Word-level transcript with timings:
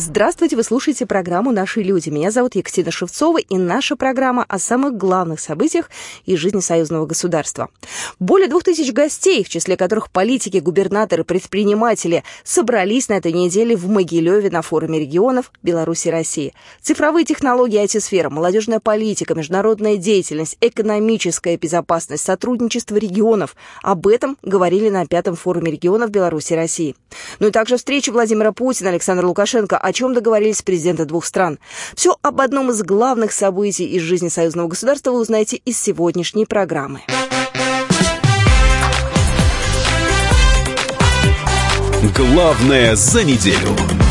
Здравствуйте, 0.00 0.54
вы 0.54 0.62
слушаете 0.62 1.06
программу 1.06 1.50
«Наши 1.50 1.82
люди». 1.82 2.08
Меня 2.08 2.30
зовут 2.30 2.54
Екатерина 2.54 2.92
Шевцова, 2.92 3.38
и 3.38 3.56
наша 3.56 3.96
программа 3.96 4.44
о 4.46 4.60
самых 4.60 4.96
главных 4.96 5.40
событиях 5.40 5.90
из 6.24 6.38
жизни 6.38 6.60
союзного 6.60 7.04
государства. 7.04 7.68
Более 8.20 8.46
двух 8.46 8.62
тысяч 8.62 8.92
гостей, 8.92 9.42
в 9.42 9.48
числе 9.48 9.76
которых 9.76 10.12
политики, 10.12 10.58
губернаторы, 10.58 11.24
предприниматели, 11.24 12.22
собрались 12.44 13.08
на 13.08 13.14
этой 13.14 13.32
неделе 13.32 13.74
в 13.74 13.88
Могилеве 13.88 14.50
на 14.50 14.62
форуме 14.62 15.00
регионов 15.00 15.50
Беларуси 15.64 16.06
и 16.06 16.10
России. 16.12 16.54
Цифровые 16.80 17.24
технологии 17.24 17.82
IT-сфера, 17.82 18.30
молодежная 18.30 18.78
политика, 18.78 19.34
международная 19.34 19.96
деятельность, 19.96 20.58
экономическая 20.60 21.56
безопасность, 21.56 22.22
сотрудничество 22.22 22.94
регионов. 22.94 23.56
Об 23.82 24.06
этом 24.06 24.38
говорили 24.42 24.90
на 24.90 25.04
пятом 25.08 25.34
форуме 25.34 25.72
регионов 25.72 26.10
Беларуси 26.10 26.52
и 26.52 26.56
России. 26.56 26.94
Ну 27.40 27.48
и 27.48 27.50
также 27.50 27.78
встреча 27.78 28.12
Владимира 28.12 28.52
Путина, 28.52 28.90
Александра 28.90 29.26
Лукашенко, 29.26 29.87
о 29.88 29.92
чем 29.92 30.12
договорились 30.12 30.60
президенты 30.60 31.06
двух 31.06 31.24
стран. 31.24 31.58
Все 31.94 32.16
об 32.20 32.42
одном 32.42 32.70
из 32.70 32.82
главных 32.82 33.32
событий 33.32 33.86
из 33.86 34.02
жизни 34.02 34.28
союзного 34.28 34.68
государства 34.68 35.12
вы 35.12 35.20
узнаете 35.20 35.56
из 35.56 35.80
сегодняшней 35.80 36.44
программы. 36.44 37.00
Главное 42.14 42.94
за 42.96 43.24
неделю. 43.24 44.07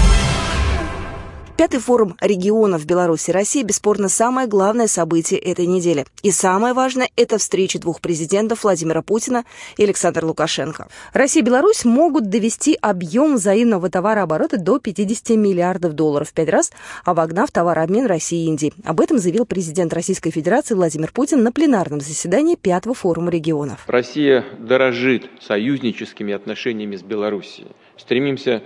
Пятый 1.58 1.80
форум 1.80 2.16
регионов 2.22 2.86
Беларуси 2.86 3.32
и 3.32 3.34
России 3.34 3.64
бесспорно 3.64 4.10
самое 4.10 4.48
главное 4.48 4.86
событие 4.86 5.40
этой 5.40 5.66
недели. 5.66 6.06
И 6.22 6.30
самое 6.30 6.76
важное– 6.76 7.10
это 7.16 7.40
встреча 7.40 7.80
двух 7.80 8.00
президентов 8.00 8.64
Владимира 8.64 9.02
Путина 9.02 9.44
и 9.76 9.84
Александра 9.84 10.24
Лукашенко. 10.24 10.88
Россия 11.14 11.42
и 11.42 11.46
Беларусь 11.46 11.84
могут 11.84 12.30
довести 12.30 12.78
объем 12.80 13.38
взаимного 13.38 13.90
товарооборота 13.90 14.60
до 14.60 14.78
50 14.78 15.30
миллиардов 15.30 15.94
долларов 15.94 16.30
в 16.30 16.34
пять 16.34 16.50
раз, 16.50 16.72
обогнав 17.04 17.50
товарообмен 17.50 18.06
России 18.06 18.44
и 18.44 18.48
Индии. 18.50 18.72
Об 18.86 19.02
этом 19.02 19.18
заявил 19.18 19.48
президент 19.48 19.94
Российской 19.94 20.30
Федерации 20.30 20.76
Владимир 20.76 21.12
Путин 21.12 21.42
на 21.42 21.52
пленарном 21.52 22.02
заседании 22.02 22.54
Пятого 22.54 22.94
форума 22.94 23.32
регионов. 23.32 23.84
Россия 23.88 24.46
дорожит 24.60 25.28
союзническими 25.42 26.36
отношениями 26.36 26.98
с 26.98 27.02
Белоруссией. 27.02 27.72
Стремимся 27.98 28.62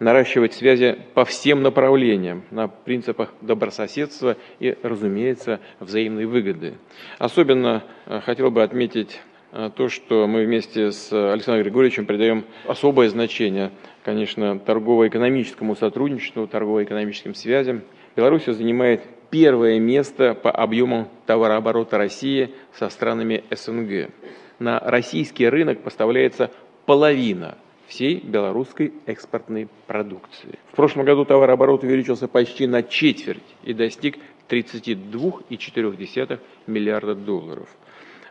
наращивать 0.00 0.54
связи 0.54 0.98
по 1.14 1.24
всем 1.24 1.62
направлениям 1.62 2.44
на 2.50 2.68
принципах 2.68 3.32
добрососедства 3.40 4.36
и, 4.60 4.76
разумеется, 4.82 5.60
взаимной 5.80 6.26
выгоды. 6.26 6.74
Особенно 7.18 7.84
э, 8.06 8.20
хотел 8.20 8.50
бы 8.50 8.62
отметить 8.62 9.20
э, 9.52 9.70
то, 9.74 9.88
что 9.88 10.26
мы 10.26 10.44
вместе 10.44 10.92
с 10.92 11.12
Александром 11.12 11.64
Григорьевичем 11.64 12.06
придаем 12.06 12.44
особое 12.66 13.08
значение, 13.08 13.70
конечно, 14.04 14.58
торгово-экономическому 14.58 15.76
сотрудничеству, 15.76 16.46
торгово-экономическим 16.46 17.34
связям. 17.34 17.82
Беларусь 18.14 18.44
занимает 18.44 19.02
первое 19.30 19.78
место 19.78 20.34
по 20.34 20.50
объему 20.50 21.08
товарооборота 21.26 21.98
России 21.98 22.50
со 22.74 22.88
странами 22.88 23.44
СНГ. 23.50 24.10
На 24.58 24.78
российский 24.80 25.48
рынок 25.48 25.82
поставляется 25.82 26.50
половина– 26.86 27.58
всей 27.86 28.20
белорусской 28.20 28.92
экспортной 29.06 29.68
продукции. 29.86 30.58
В 30.72 30.76
прошлом 30.76 31.04
году 31.04 31.24
товарооборот 31.24 31.84
увеличился 31.84 32.28
почти 32.28 32.66
на 32.66 32.82
четверть 32.82 33.42
и 33.62 33.72
достиг 33.72 34.18
32,4 34.48 36.38
миллиарда 36.66 37.14
долларов. 37.14 37.68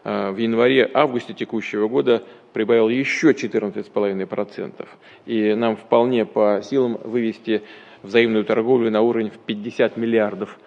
А, 0.04 0.32
в 0.32 0.38
январе-августе 0.38 1.34
текущего 1.34 1.88
года 1.88 2.24
прибавил 2.54 2.90
еще 2.90 3.32
14,5%. 3.32 4.88
И 5.26 5.54
нам 5.56 5.76
вполне 5.76 6.26
по 6.26 6.62
силам 6.64 6.98
вывести 7.04 7.64
взаимную 8.04 8.46
торговлю 8.46 8.92
на 8.92 9.02
уровень 9.02 9.30
в 9.30 9.38
50 9.40 9.98
миллиардов 9.98 10.50
долларов. 10.50 10.60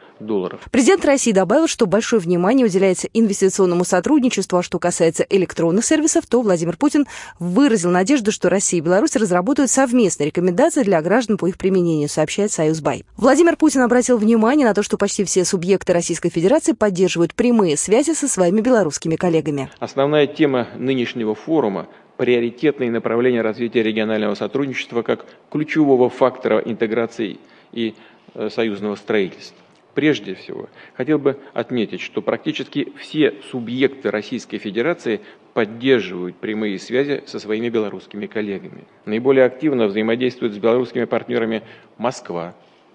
Президент 0.71 1.05
России 1.05 1.33
добавил, 1.33 1.69
что 1.69 1.87
большое 1.87 2.21
внимание 2.21 2.67
уделяется 2.67 3.09
инвестиционному 3.13 3.85
сотрудничеству, 3.85 4.59
а 4.59 4.63
что 4.63 4.79
касается 4.79 5.25
электронных 5.29 5.85
сервисов, 5.85 6.27
то 6.27 6.43
Владимир 6.43 6.77
Путин 6.77 7.07
выразил 7.39 7.91
надежду, 7.91 8.33
что 8.33 8.49
Россия 8.49 8.81
и 8.81 8.85
Беларусь 8.85 9.17
разработают 9.17 9.71
совместные 9.71 10.27
рекомендации 10.27 10.83
для 10.83 11.01
граждан 11.03 11.39
по 11.39 11.47
их 11.47 11.57
применению, 11.57 12.09
сообщает 12.09 12.53
Союзбай. 12.53 13.05
Владимир 13.17 13.57
Путин 13.57 13.83
обратил 13.83 14.19
внимание 14.19 14.67
на 14.67 14.75
то, 14.75 14.83
что 14.83 14.99
почти 14.99 15.25
все 15.25 15.45
субъекты 15.45 15.93
Российской 15.93 16.31
Федерации 16.31 16.73
поддерживают 16.73 17.35
прямые 17.35 17.77
связи 17.77 18.13
со 18.13 18.29
своими 18.29 18.61
белорусскими 18.61 19.17
коллегами. 19.17 19.71
Основная 19.79 20.27
тема 20.27 20.69
нынешнего 20.77 21.35
форума 21.35 21.87
приоритетные 22.17 22.91
направления 22.91 23.43
развития 23.43 23.83
регионального 23.83 24.35
сотрудничества 24.35 25.03
как 25.03 25.25
ключевого 25.51 26.11
фактора 26.11 26.59
интеграции 26.59 27.39
и 27.73 27.95
э, 28.35 28.51
союзного 28.51 28.97
строительства. 28.97 29.57
Прежде 29.95 30.35
всего, 30.35 30.69
хотел 30.97 31.19
бы 31.19 31.39
отметить, 31.55 32.01
что 32.01 32.23
практически 32.23 32.93
все 32.99 33.35
субъекты 33.51 34.11
Российской 34.11 34.59
Федерации 34.59 35.21
поддерживают 35.55 36.37
прямые 36.37 36.79
связи 36.79 37.25
со 37.27 37.41
своими 37.41 37.69
белорусскими 37.69 38.27
коллегами. 38.27 38.85
Наиболее 39.07 39.45
активно 39.45 39.87
взаимодействуют 39.87 40.55
с 40.55 40.59
белорусскими 40.59 41.05
партнерами 41.05 41.63
Москва, 41.97 42.55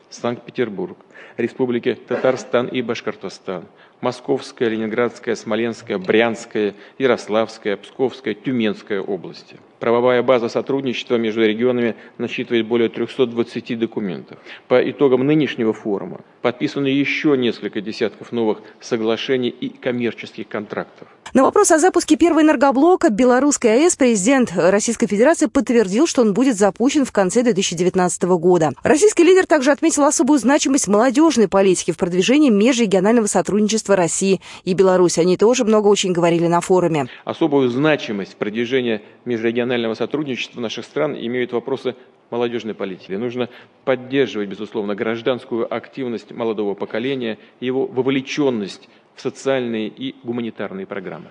Санкт-Петербург, 0.10 0.98
Республики 1.38 1.98
Татарстан 2.08 2.68
и 2.68 2.82
Башкортостан, 2.82 3.66
Московская, 4.02 4.70
Ленинградская, 4.70 5.36
Смоленская, 5.36 5.98
Брянская, 5.98 6.74
Ярославская, 7.00 7.78
Псковская, 7.78 8.34
Тюменская 8.34 9.02
области. 9.02 9.58
Правовая 9.80 10.24
база 10.24 10.48
сотрудничества 10.48 11.16
между 11.18 11.46
регионами 11.46 11.96
насчитывает 12.18 12.66
более 12.66 12.90
320 12.90 13.78
документов. 13.80 14.38
По 14.68 14.90
итогам 14.90 15.26
нынешнего 15.26 15.74
форума 15.74 16.22
подписаны 16.42 16.88
еще 16.88 17.38
несколько 17.38 17.82
десятков 17.82 18.32
новых 18.32 18.60
соглашений 18.80 19.50
и 19.50 19.70
коммерческих 19.70 20.48
контрактов. 20.48 21.08
На 21.34 21.44
вопрос 21.44 21.72
о 21.72 21.80
запуске 21.80 22.16
первого 22.16 22.42
энергоблока 22.42 23.10
Белорусской 23.10 23.74
АЭС 23.74 23.96
президент 23.96 24.54
Российской 24.56 25.08
Федерации 25.08 25.48
подтвердил, 25.48 26.08
что 26.08 26.22
он 26.22 26.34
будет 26.34 26.58
запущен 26.58 27.06
в 27.06 27.12
конце 27.12 27.44
2019 27.44 28.24
года. 28.24 28.72
Российский 28.84 29.24
лидер 29.24 29.48
также 29.48 29.72
отметил 29.72 30.04
особую 30.04 30.40
значимость 30.40 30.88
молодежной 31.14 31.48
политики 31.48 31.92
в 31.92 31.98
продвижении 31.98 32.50
межрегионального 32.50 33.28
сотрудничества 33.28 33.96
России 33.96 34.42
и 34.64 34.74
Беларуси. 34.74 35.20
Они 35.20 35.38
тоже 35.38 35.64
много 35.64 35.88
очень 35.88 36.12
говорили 36.12 36.48
на 36.48 36.60
форуме. 36.60 37.06
Особую 37.24 37.70
значимость 37.70 38.36
продвижения 38.36 39.02
межрегионального 39.26 39.54
регионального 39.54 39.94
сотрудничества 39.94 40.60
наших 40.60 40.86
стран 40.86 41.16
имеют 41.16 41.54
вопросы 41.54 41.96
молодежной 42.32 42.74
политики. 42.74 43.12
Нужно 43.12 43.50
поддерживать, 43.86 44.50
безусловно, 44.50 44.96
гражданскую 44.96 45.72
активность 45.72 46.32
молодого 46.32 46.74
поколения, 46.74 47.38
его 47.60 47.86
вовлеченность 47.86 48.90
в 49.16 49.22
социальные 49.22 49.90
и 49.90 50.16
гуманитарные 50.24 50.88
программы. 50.88 51.28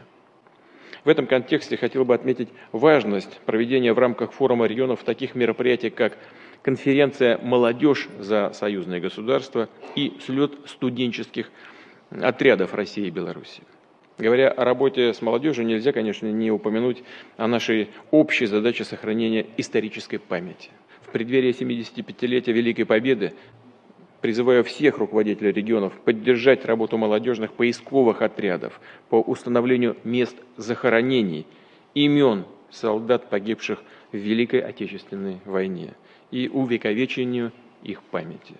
В 1.04 1.09
этом 1.09 1.26
контексте 1.26 1.76
хотел 1.76 2.04
бы 2.04 2.14
отметить 2.14 2.49
важность 2.70 3.41
проведения 3.47 3.93
в 3.93 3.99
рамках 3.99 4.32
форума 4.32 4.66
регионов 4.66 5.03
таких 5.03 5.34
мероприятий, 5.34 5.91
как 5.91 6.16
конференция 6.62 7.38
«Молодежь 7.38 8.08
за 8.18 8.52
союзное 8.54 9.00
государство» 9.00 9.68
и 9.94 10.14
слет 10.24 10.52
студенческих 10.66 11.50
отрядов 12.10 12.74
России 12.74 13.06
и 13.06 13.10
Беларуси. 13.10 13.62
Говоря 14.18 14.50
о 14.50 14.64
работе 14.64 15.12
с 15.14 15.22
молодежью, 15.22 15.66
нельзя, 15.66 15.92
конечно, 15.92 16.26
не 16.26 16.50
упомянуть 16.50 17.02
о 17.36 17.48
нашей 17.48 17.88
общей 18.10 18.46
задаче 18.46 18.84
сохранения 18.84 19.46
исторической 19.56 20.19
памяти. 20.19 20.70
В 21.02 21.10
преддверии 21.10 21.52
75-летия 21.52 22.52
Великой 22.52 22.84
Победы 22.84 23.32
призываю 24.20 24.62
всех 24.62 24.98
руководителей 24.98 25.50
регионов 25.50 25.94
поддержать 26.04 26.64
работу 26.64 26.96
молодежных 26.98 27.52
поисковых 27.54 28.22
отрядов 28.22 28.81
по 29.08 29.20
установлению 29.20 29.96
мест 30.04 30.37
захоронений, 30.56 31.46
имен 31.94 32.44
солдат, 32.70 33.28
погибших 33.28 33.82
в 34.12 34.16
Великой 34.16 34.60
Отечественной 34.60 35.38
войне 35.44 35.94
и 36.32 36.49
увековечению 36.49 37.52
их 37.84 38.02
памяти 38.02 38.56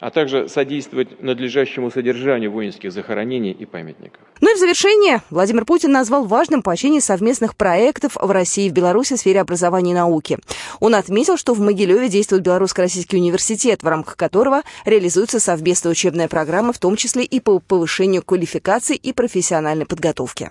а 0.00 0.10
также 0.10 0.48
содействовать 0.48 1.22
надлежащему 1.22 1.90
содержанию 1.90 2.50
воинских 2.50 2.92
захоронений 2.92 3.52
и 3.52 3.66
памятников. 3.66 4.20
Ну 4.40 4.52
и 4.52 4.54
в 4.54 4.58
завершение 4.58 5.22
Владимир 5.30 5.64
Путин 5.64 5.90
назвал 5.90 6.24
важным 6.24 6.62
поощрение 6.62 7.00
совместных 7.00 7.56
проектов 7.56 8.16
в 8.20 8.30
России 8.30 8.66
и 8.66 8.70
в 8.70 8.72
Беларуси 8.72 9.16
в 9.16 9.18
сфере 9.18 9.40
образования 9.40 9.92
и 9.92 9.94
науки. 9.94 10.38
Он 10.80 10.94
отметил, 10.94 11.36
что 11.36 11.54
в 11.54 11.60
Могилеве 11.60 12.08
действует 12.08 12.42
Белорусско-Российский 12.42 13.16
университет, 13.16 13.82
в 13.82 13.88
рамках 13.88 14.16
которого 14.16 14.62
реализуется 14.84 15.40
совместная 15.40 15.92
учебная 15.92 16.28
программа, 16.28 16.72
в 16.72 16.78
том 16.78 16.96
числе 16.96 17.24
и 17.24 17.40
по 17.40 17.58
повышению 17.58 18.22
квалификации 18.22 18.96
и 18.96 19.12
профессиональной 19.12 19.86
подготовки. 19.86 20.50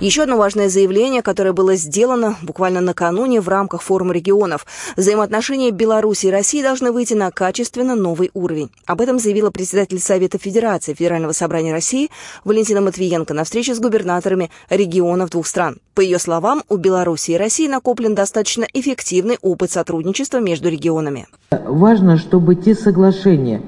Еще 0.00 0.22
одно 0.22 0.38
важное 0.38 0.70
заявление, 0.70 1.20
которое 1.20 1.52
было 1.52 1.76
сделано 1.76 2.34
буквально 2.40 2.80
накануне 2.80 3.42
в 3.42 3.50
рамках 3.50 3.82
форума 3.82 4.14
регионов. 4.14 4.64
Взаимоотношения 4.96 5.72
Беларуси 5.72 6.28
и 6.28 6.30
России 6.30 6.62
должны 6.62 6.90
выйти 6.90 7.12
на 7.12 7.30
качественно 7.30 7.94
новый 7.94 8.30
уровень. 8.32 8.70
Об 8.86 9.02
этом 9.02 9.18
заявила 9.18 9.50
председатель 9.50 10.00
Совета 10.00 10.38
Федерации 10.38 10.94
Федерального 10.94 11.32
собрания 11.32 11.72
России 11.72 12.08
Валентина 12.44 12.80
Матвиенко 12.80 13.34
на 13.34 13.44
встрече 13.44 13.74
с 13.74 13.78
губернаторами 13.78 14.50
регионов 14.70 15.28
двух 15.28 15.46
стран. 15.46 15.76
По 15.94 16.00
ее 16.00 16.18
словам, 16.18 16.62
у 16.70 16.78
Беларуси 16.78 17.32
и 17.32 17.36
России 17.36 17.68
накоплен 17.68 18.14
достаточно 18.14 18.64
эффективный 18.72 19.36
опыт 19.42 19.70
сотрудничества 19.70 20.38
между 20.38 20.70
регионами. 20.70 21.26
Важно, 21.50 22.16
чтобы 22.16 22.54
те 22.54 22.74
соглашения, 22.74 23.60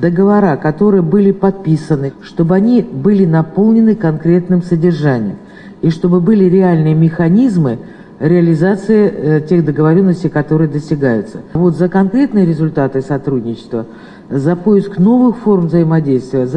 договора, 0.00 0.56
которые 0.56 1.02
были 1.02 1.30
подписаны, 1.30 2.14
чтобы 2.22 2.54
они 2.54 2.80
были 2.80 3.26
наполнены 3.26 3.96
конкретным 3.96 4.62
содержанием 4.62 5.40
и 5.84 5.90
чтобы 5.90 6.22
были 6.22 6.44
реальные 6.44 6.94
механизмы 6.94 7.78
реализации 8.18 9.06
э, 9.06 9.40
тех 9.42 9.66
договоренностей, 9.66 10.30
которые 10.30 10.66
достигаются. 10.66 11.42
Вот 11.52 11.76
за 11.76 11.90
конкретные 11.90 12.46
результаты 12.46 13.02
сотрудничества, 13.02 13.84
за 14.30 14.56
поиск 14.56 14.96
новых 14.96 15.36
форм 15.36 15.66
взаимодействия, 15.66 16.48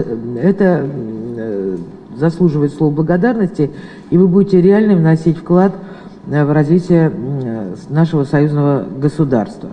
это 0.41 0.87
э, 0.87 1.77
заслуживает 2.15 2.73
слов 2.73 2.93
благодарности, 2.93 3.69
и 4.11 4.17
вы 4.17 4.29
будете 4.29 4.61
реально 4.61 4.95
вносить 4.95 5.37
вклад 5.37 5.73
э, 6.31 6.45
в 6.45 6.53
развитие 6.53 7.11
нашего 7.89 8.23
союзного 8.23 8.85
государства. 8.97 9.71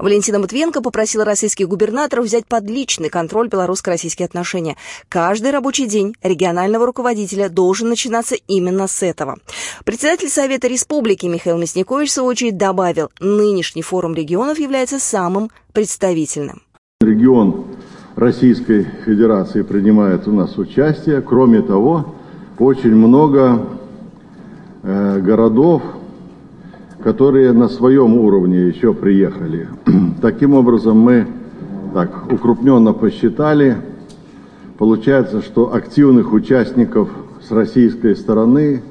Валентина 0.00 0.38
Матвиенко 0.38 0.80
попросила 0.80 1.24
российских 1.26 1.68
губернаторов 1.68 2.24
взять 2.24 2.46
под 2.46 2.64
личный 2.64 3.10
контроль 3.10 3.48
белорусско-российские 3.48 4.24
отношения. 4.24 4.76
Каждый 5.10 5.50
рабочий 5.50 5.86
день 5.86 6.14
регионального 6.22 6.86
руководителя 6.86 7.50
должен 7.50 7.90
начинаться 7.90 8.34
именно 8.48 8.86
с 8.86 9.02
этого. 9.02 9.36
Председатель 9.84 10.30
Совета 10.30 10.68
Республики 10.68 11.26
Михаил 11.26 11.58
Мясникович, 11.58 12.08
в 12.08 12.12
свою 12.12 12.28
очередь, 12.30 12.56
добавил, 12.56 13.10
нынешний 13.20 13.82
форум 13.82 14.14
регионов 14.14 14.58
является 14.58 14.98
самым 14.98 15.50
представительным. 15.74 16.62
Регион 17.02 17.66
Российской 18.16 18.86
Федерации 19.04 19.62
принимает 19.62 20.26
у 20.26 20.32
нас 20.32 20.56
участие. 20.56 21.20
Кроме 21.20 21.60
того, 21.60 22.14
очень 22.58 22.94
много 22.94 23.66
э, 24.82 25.18
городов, 25.20 25.82
которые 27.02 27.52
на 27.52 27.68
своем 27.68 28.14
уровне 28.14 28.68
еще 28.68 28.92
приехали. 28.92 29.68
Таким 30.20 30.54
образом, 30.54 30.98
мы 30.98 31.26
так 31.94 32.30
укрупненно 32.30 32.92
посчитали, 32.92 33.78
получается, 34.78 35.42
что 35.42 35.74
активных 35.74 36.32
участников 36.32 37.08
с 37.42 37.50
российской 37.50 38.14
стороны 38.14 38.82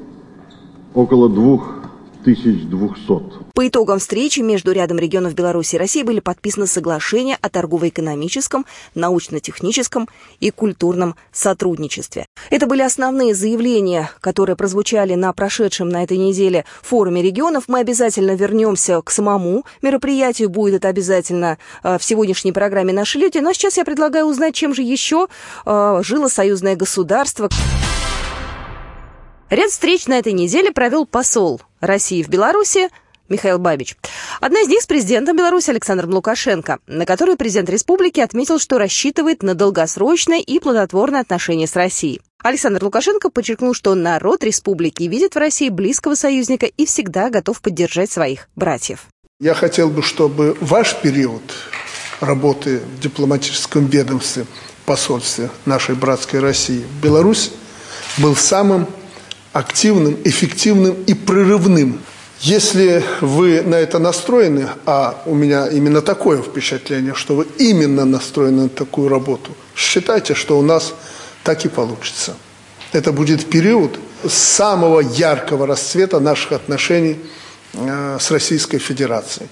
около 0.92 1.28
двух 1.28 1.79
1200. 2.20 3.50
По 3.54 3.68
итогам 3.68 3.98
встречи 3.98 4.40
между 4.40 4.72
рядом 4.72 4.98
регионов 4.98 5.34
Беларуси 5.34 5.76
и 5.76 5.78
России 5.78 6.02
были 6.02 6.20
подписаны 6.20 6.66
соглашения 6.66 7.38
о 7.40 7.48
торгово-экономическом, 7.48 8.66
научно-техническом 8.94 10.08
и 10.38 10.50
культурном 10.50 11.16
сотрудничестве. 11.32 12.26
Это 12.50 12.66
были 12.66 12.82
основные 12.82 13.34
заявления, 13.34 14.10
которые 14.20 14.56
прозвучали 14.56 15.14
на 15.14 15.32
прошедшем 15.32 15.88
на 15.88 16.02
этой 16.02 16.16
неделе 16.16 16.64
форуме 16.82 17.22
регионов. 17.22 17.64
Мы 17.68 17.80
обязательно 17.80 18.34
вернемся 18.34 19.00
к 19.02 19.10
самому 19.10 19.64
мероприятию. 19.82 20.48
Будет 20.48 20.74
это 20.74 20.88
обязательно 20.88 21.58
э, 21.82 21.98
в 21.98 22.04
сегодняшней 22.04 22.52
программе 22.52 22.92
«Наши 22.92 23.18
люди». 23.18 23.38
Но 23.38 23.52
сейчас 23.52 23.76
я 23.76 23.84
предлагаю 23.84 24.26
узнать, 24.26 24.54
чем 24.54 24.74
же 24.74 24.82
еще 24.82 25.28
э, 25.66 26.00
жило 26.02 26.28
союзное 26.28 26.76
государство. 26.76 27.48
Ряд 29.50 29.72
встреч 29.72 30.06
на 30.06 30.16
этой 30.16 30.32
неделе 30.32 30.70
провел 30.70 31.06
посол 31.06 31.60
России 31.80 32.22
в 32.22 32.28
Беларуси 32.28 32.88
Михаил 33.28 33.58
Бабич. 33.58 33.96
Одна 34.40 34.60
из 34.60 34.68
них 34.68 34.80
с 34.80 34.86
президентом 34.86 35.36
Беларуси 35.36 35.70
Александром 35.70 36.14
Лукашенко, 36.14 36.78
на 36.86 37.04
которой 37.04 37.34
президент 37.34 37.68
республики 37.68 38.20
отметил, 38.20 38.60
что 38.60 38.78
рассчитывает 38.78 39.42
на 39.42 39.56
долгосрочное 39.56 40.38
и 40.38 40.60
плодотворное 40.60 41.20
отношение 41.20 41.66
с 41.66 41.74
Россией. 41.74 42.20
Александр 42.44 42.84
Лукашенко 42.84 43.28
подчеркнул, 43.28 43.74
что 43.74 43.96
народ 43.96 44.44
республики 44.44 45.02
видит 45.02 45.34
в 45.34 45.38
России 45.38 45.68
близкого 45.68 46.14
союзника 46.14 46.66
и 46.66 46.86
всегда 46.86 47.28
готов 47.28 47.60
поддержать 47.60 48.12
своих 48.12 48.48
братьев. 48.54 49.06
Я 49.40 49.54
хотел 49.54 49.90
бы, 49.90 50.04
чтобы 50.04 50.56
ваш 50.60 50.94
период 51.02 51.42
работы 52.20 52.78
в 52.78 53.00
дипломатическом 53.00 53.86
ведомстве, 53.86 54.46
посольстве 54.86 55.50
нашей 55.66 55.96
братской 55.96 56.38
России 56.38 56.84
Беларусь 57.02 57.50
был 58.18 58.36
самым 58.36 58.86
активным, 59.52 60.16
эффективным 60.24 60.94
и 61.06 61.14
прорывным. 61.14 62.00
Если 62.40 63.02
вы 63.20 63.60
на 63.62 63.74
это 63.74 63.98
настроены, 63.98 64.68
а 64.86 65.22
у 65.26 65.34
меня 65.34 65.68
именно 65.68 66.00
такое 66.00 66.40
впечатление, 66.40 67.14
что 67.14 67.36
вы 67.36 67.46
именно 67.58 68.04
настроены 68.06 68.62
на 68.62 68.68
такую 68.68 69.08
работу, 69.08 69.50
считайте, 69.76 70.34
что 70.34 70.58
у 70.58 70.62
нас 70.62 70.94
так 71.44 71.64
и 71.64 71.68
получится. 71.68 72.36
Это 72.92 73.12
будет 73.12 73.48
период 73.50 73.98
самого 74.26 75.00
яркого 75.00 75.66
расцвета 75.66 76.18
наших 76.18 76.52
отношений 76.52 77.18
э, 77.74 78.18
с 78.18 78.30
Российской 78.30 78.78
Федерацией. 78.78 79.48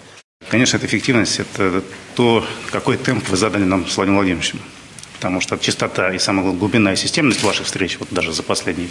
Конечно, 0.51 0.79
эта 0.79 0.87
эффективность– 0.87 1.41
это 1.41 1.83
то, 2.15 2.45
какой 2.71 2.97
темп 2.97 3.29
вы 3.29 3.37
задали 3.37 3.65
нам 3.65 3.87
с 3.87 3.97
Владимиром 3.97 4.21
Владимировичем. 4.21 4.61
Потому 5.15 5.41
что 5.41 5.59
частота 5.59 6.15
и 6.15 6.19
самая 6.19 6.53
глубинная 6.53 6.97
системность 6.97 7.43
ваших 7.43 7.67
встреч, 7.67 7.99
вот 7.99 8.09
даже 8.11 8.33
за 8.33 8.43
последние 8.43 8.89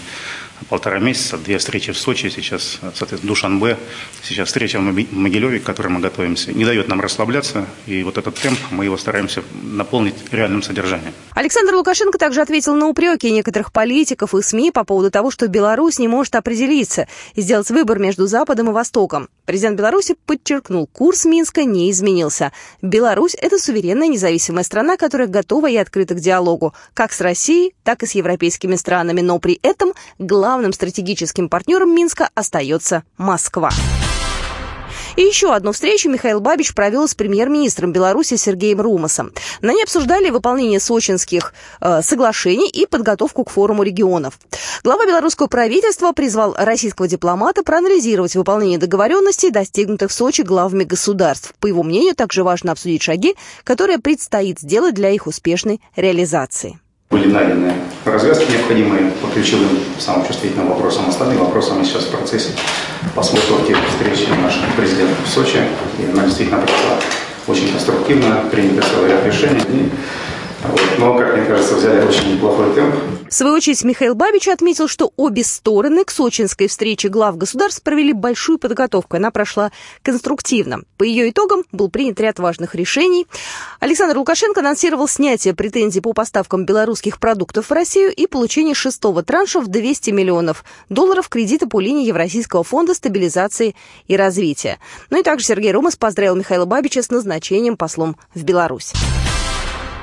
полтора 0.69 1.00
месяца, 1.00 1.38
две 1.38 1.57
встречи 1.57 1.92
в 1.92 1.98
Сочи, 1.98 2.30
сейчас, 2.30 2.80
соответственно, 2.81 3.30
Душанбе, 3.30 3.77
сейчас 4.24 4.48
встреча 4.48 4.80
в 4.80 4.81
Могилеве, 4.81 5.59
к 5.59 5.63
которой 5.63 5.88
мы 5.88 6.00
готовимся, 6.00 6.54
не 6.54 6.65
дает 6.65 6.88
нам 6.88 7.01
расслабляться, 7.01 7.65
и 7.86 8.04
вот 8.04 8.18
этот 8.18 8.36
темп 8.36 8.59
мы 8.71 8.86
его 8.86 8.98
стараемся 8.98 9.44
наполнить 9.62 10.15
реальным 10.31 10.63
содержанием. 10.63 11.13
Александр 11.33 11.75
Лукашенко 11.75 12.18
также 12.18 12.42
ответил 12.42 12.75
на 12.75 12.88
упреки 12.88 13.31
некоторых 13.31 13.71
политиков 13.71 14.33
и 14.33 14.42
СМИ 14.42 14.71
по 14.71 14.83
поводу 14.83 15.12
того, 15.12 15.31
что 15.31 15.48
Беларусь 15.48 16.00
не 16.00 16.07
может 16.07 16.36
определиться 16.36 17.07
и 17.36 17.42
сделать 17.42 17.69
выбор 17.69 18.00
между 18.00 18.27
Западом 18.27 18.69
и 18.69 18.74
Востоком. 18.74 19.30
Президент 19.45 19.77
Беларуси 19.77 20.15
подчеркнул, 20.25 20.88
курс 20.88 21.25
Минска 21.25 21.63
не 21.63 21.89
изменился. 21.92 22.51
Беларусь– 22.81 23.36
это 23.42 23.57
суверенная 23.57 24.07
независимая 24.07 24.63
страна, 24.63 24.98
которая 24.98 25.27
готова 25.27 25.69
и 25.69 25.77
открыта 25.77 26.15
к 26.15 26.19
диалогу 26.19 26.74
как 26.94 27.13
с 27.13 27.21
Россией, 27.21 27.74
так 27.83 28.04
и 28.04 28.06
с 28.06 28.12
европейскими 28.12 28.75
странами, 28.75 29.21
но 29.21 29.39
при 29.39 29.59
этом 29.62 29.94
главным 30.47 30.71
стратегическим 30.71 31.49
партнером 31.49 31.94
Минска 31.94 32.29
остается 32.33 33.03
Москва. 33.17 33.69
И 35.18 35.21
еще 35.21 35.54
одну 35.54 35.73
встречу 35.73 36.09
Михаил 36.09 36.39
Бабич 36.39 36.73
провел 36.73 37.06
с 37.06 37.16
премьер-министром 37.16 37.92
Беларуси 37.92 38.37
Сергеем 38.37 38.80
Румасом. 38.80 39.33
На 39.59 39.73
ней 39.73 39.83
обсуждали 39.83 40.30
выполнение 40.30 40.80
сочинских 40.80 41.54
э, 41.81 42.01
соглашений 42.01 42.69
и 42.69 42.85
подготовку 42.85 43.44
к 43.44 43.49
форуму 43.49 43.83
регионов. 43.83 44.39
Глава 44.85 45.06
белорусского 45.06 45.47
правительства 45.47 46.13
призвал 46.13 46.56
российского 46.57 47.09
дипломата 47.09 47.61
проанализировать 47.61 48.37
выполнение 48.37 48.77
договоренностей, 48.77 49.49
достигнутых 49.49 50.11
в 50.11 50.13
Сочи 50.13 50.44
главами 50.44 50.85
государств. 50.85 51.56
По 51.59 51.68
его 51.68 51.83
мнению, 51.83 52.16
также 52.16 52.45
важно 52.45 52.71
обсудить 52.71 53.04
шаги, 53.04 53.35
которые 53.66 53.99
предстоит 53.99 54.61
сделать 54.61 54.95
для 54.95 55.09
их 55.09 55.27
успешной 55.27 55.81
реализации. 55.97 56.80
Были 57.09 57.31
найдены 57.31 57.73
развязки 58.04 58.52
необходимые 58.52 59.11
по 59.21 59.28
ключевым, 59.28 59.80
самым 59.97 60.28
чувствительным 60.28 60.68
вопросам. 60.68 61.07
Остальные 61.07 61.40
вопросы 61.40 61.71
мы 61.73 61.85
сейчас 61.85 62.04
в 62.04 62.09
процессе 62.09 62.49
подготовки 63.16 63.73
встречи 63.90 64.30
наших 64.42 64.76
президентов 64.76 65.18
в 65.26 65.30
Сочи. 65.30 65.59
И 65.99 66.11
она 66.11 66.26
действительно 66.26 66.59
прошла 66.59 66.99
очень 67.47 67.71
конструктивно, 67.71 68.44
принято 68.52 68.85
целый 68.90 69.11
ряд 69.11 69.26
решений. 69.26 69.90
Но, 70.97 71.18
как 71.18 71.36
мне 71.36 71.45
кажется, 71.45 71.76
взяли 71.76 72.07
очень 72.07 72.36
неплохой 72.36 72.74
темп. 72.74 72.95
В 73.30 73.33
свою 73.33 73.56
очередь, 73.56 73.83
Михаил 73.83 74.16
Бабич 74.16 74.47
отметил, 74.47 74.88
что 74.88 75.12
обе 75.18 75.44
стороны 75.44 76.06
к 76.06 76.12
сочинской 76.12 76.68
встрече 76.68 77.09
глав 77.09 77.38
государств 77.38 77.83
провели 77.83 78.14
большую 78.14 78.57
подготовку. 78.57 79.18
Она 79.18 79.31
прошла 79.31 79.71
конструктивно. 80.02 80.81
По 80.97 81.04
ее 81.04 81.30
итогам 81.30 81.64
был 81.74 81.90
принят 81.90 82.19
ряд 82.21 82.40
важных 82.40 82.74
решений. 82.74 83.28
Александр 83.81 84.18
Лукашенко 84.18 84.62
анонсировал 84.62 85.09
снятие 85.09 85.54
претензий 85.54 86.00
по 86.00 86.14
поставкам 86.14 86.66
белорусских 86.66 87.19
продуктов 87.19 87.69
в 87.69 87.74
Россию 87.74 88.14
и 88.14 88.28
получение 88.28 88.74
шестого 88.74 89.24
транша 89.24 89.59
в 89.59 89.68
200 89.68 90.12
миллионов 90.12 90.64
долларов 90.90 91.28
кредита 91.28 91.68
по 91.68 91.81
линии 91.81 92.07
Евразийского 92.07 92.64
фонда 92.64 92.94
стабилизации 92.94 93.76
и 94.07 94.16
развития. 94.16 94.80
Ну 95.09 95.19
и 95.19 95.24
также 95.24 95.45
Сергей 95.45 95.74
Румас 95.74 95.97
поздравил 95.97 96.36
Михаила 96.36 96.66
Бабича 96.66 97.04
с 97.04 97.09
назначением 97.09 97.76
послом 97.76 98.16
в 98.33 98.44
Беларусь. 98.44 98.94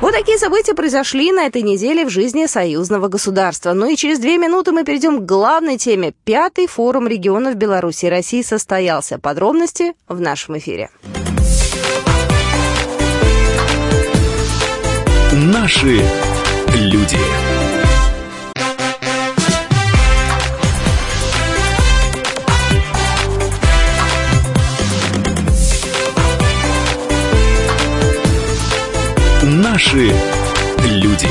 Вот 0.00 0.12
такие 0.12 0.38
события 0.38 0.74
произошли 0.74 1.32
на 1.32 1.46
этой 1.46 1.62
неделе 1.62 2.04
в 2.04 2.10
жизни 2.10 2.46
союзного 2.46 3.08
государства. 3.08 3.72
Ну 3.72 3.90
и 3.90 3.96
через 3.96 4.18
две 4.18 4.36
минуты 4.38 4.72
мы 4.72 4.84
перейдем 4.84 5.20
к 5.20 5.26
главной 5.26 5.78
теме. 5.78 6.12
Пятый 6.24 6.66
форум 6.66 7.08
регионов 7.08 7.54
Беларуси 7.54 8.06
и 8.06 8.10
России 8.10 8.42
состоялся. 8.42 9.18
Подробности 9.18 9.94
в 10.08 10.20
нашем 10.20 10.58
эфире. 10.58 10.90
Наши 15.32 16.00
люди. 16.74 17.18
Наши 29.56 30.11
люди. 30.82 31.28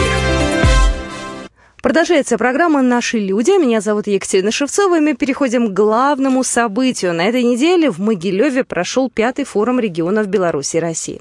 Продолжается 1.82 2.38
программа 2.38 2.82
«Наши 2.82 3.20
люди». 3.20 3.52
Меня 3.60 3.82
зовут 3.82 4.08
Екатерина 4.08 4.50
Шевцова, 4.50 4.96
и 4.96 5.02
мы 5.02 5.14
переходим 5.14 5.68
к 5.68 5.74
главному 5.74 6.46
событию. 6.46 7.14
На 7.14 7.26
этой 7.26 7.44
неделе 7.44 7.92
в 7.92 8.00
Могилеве 8.00 8.64
прошел 8.64 9.10
пятый 9.10 9.44
форум 9.44 9.78
регионов 9.82 10.28
Беларуси 10.28 10.78
и 10.78 10.80
России. 10.80 11.20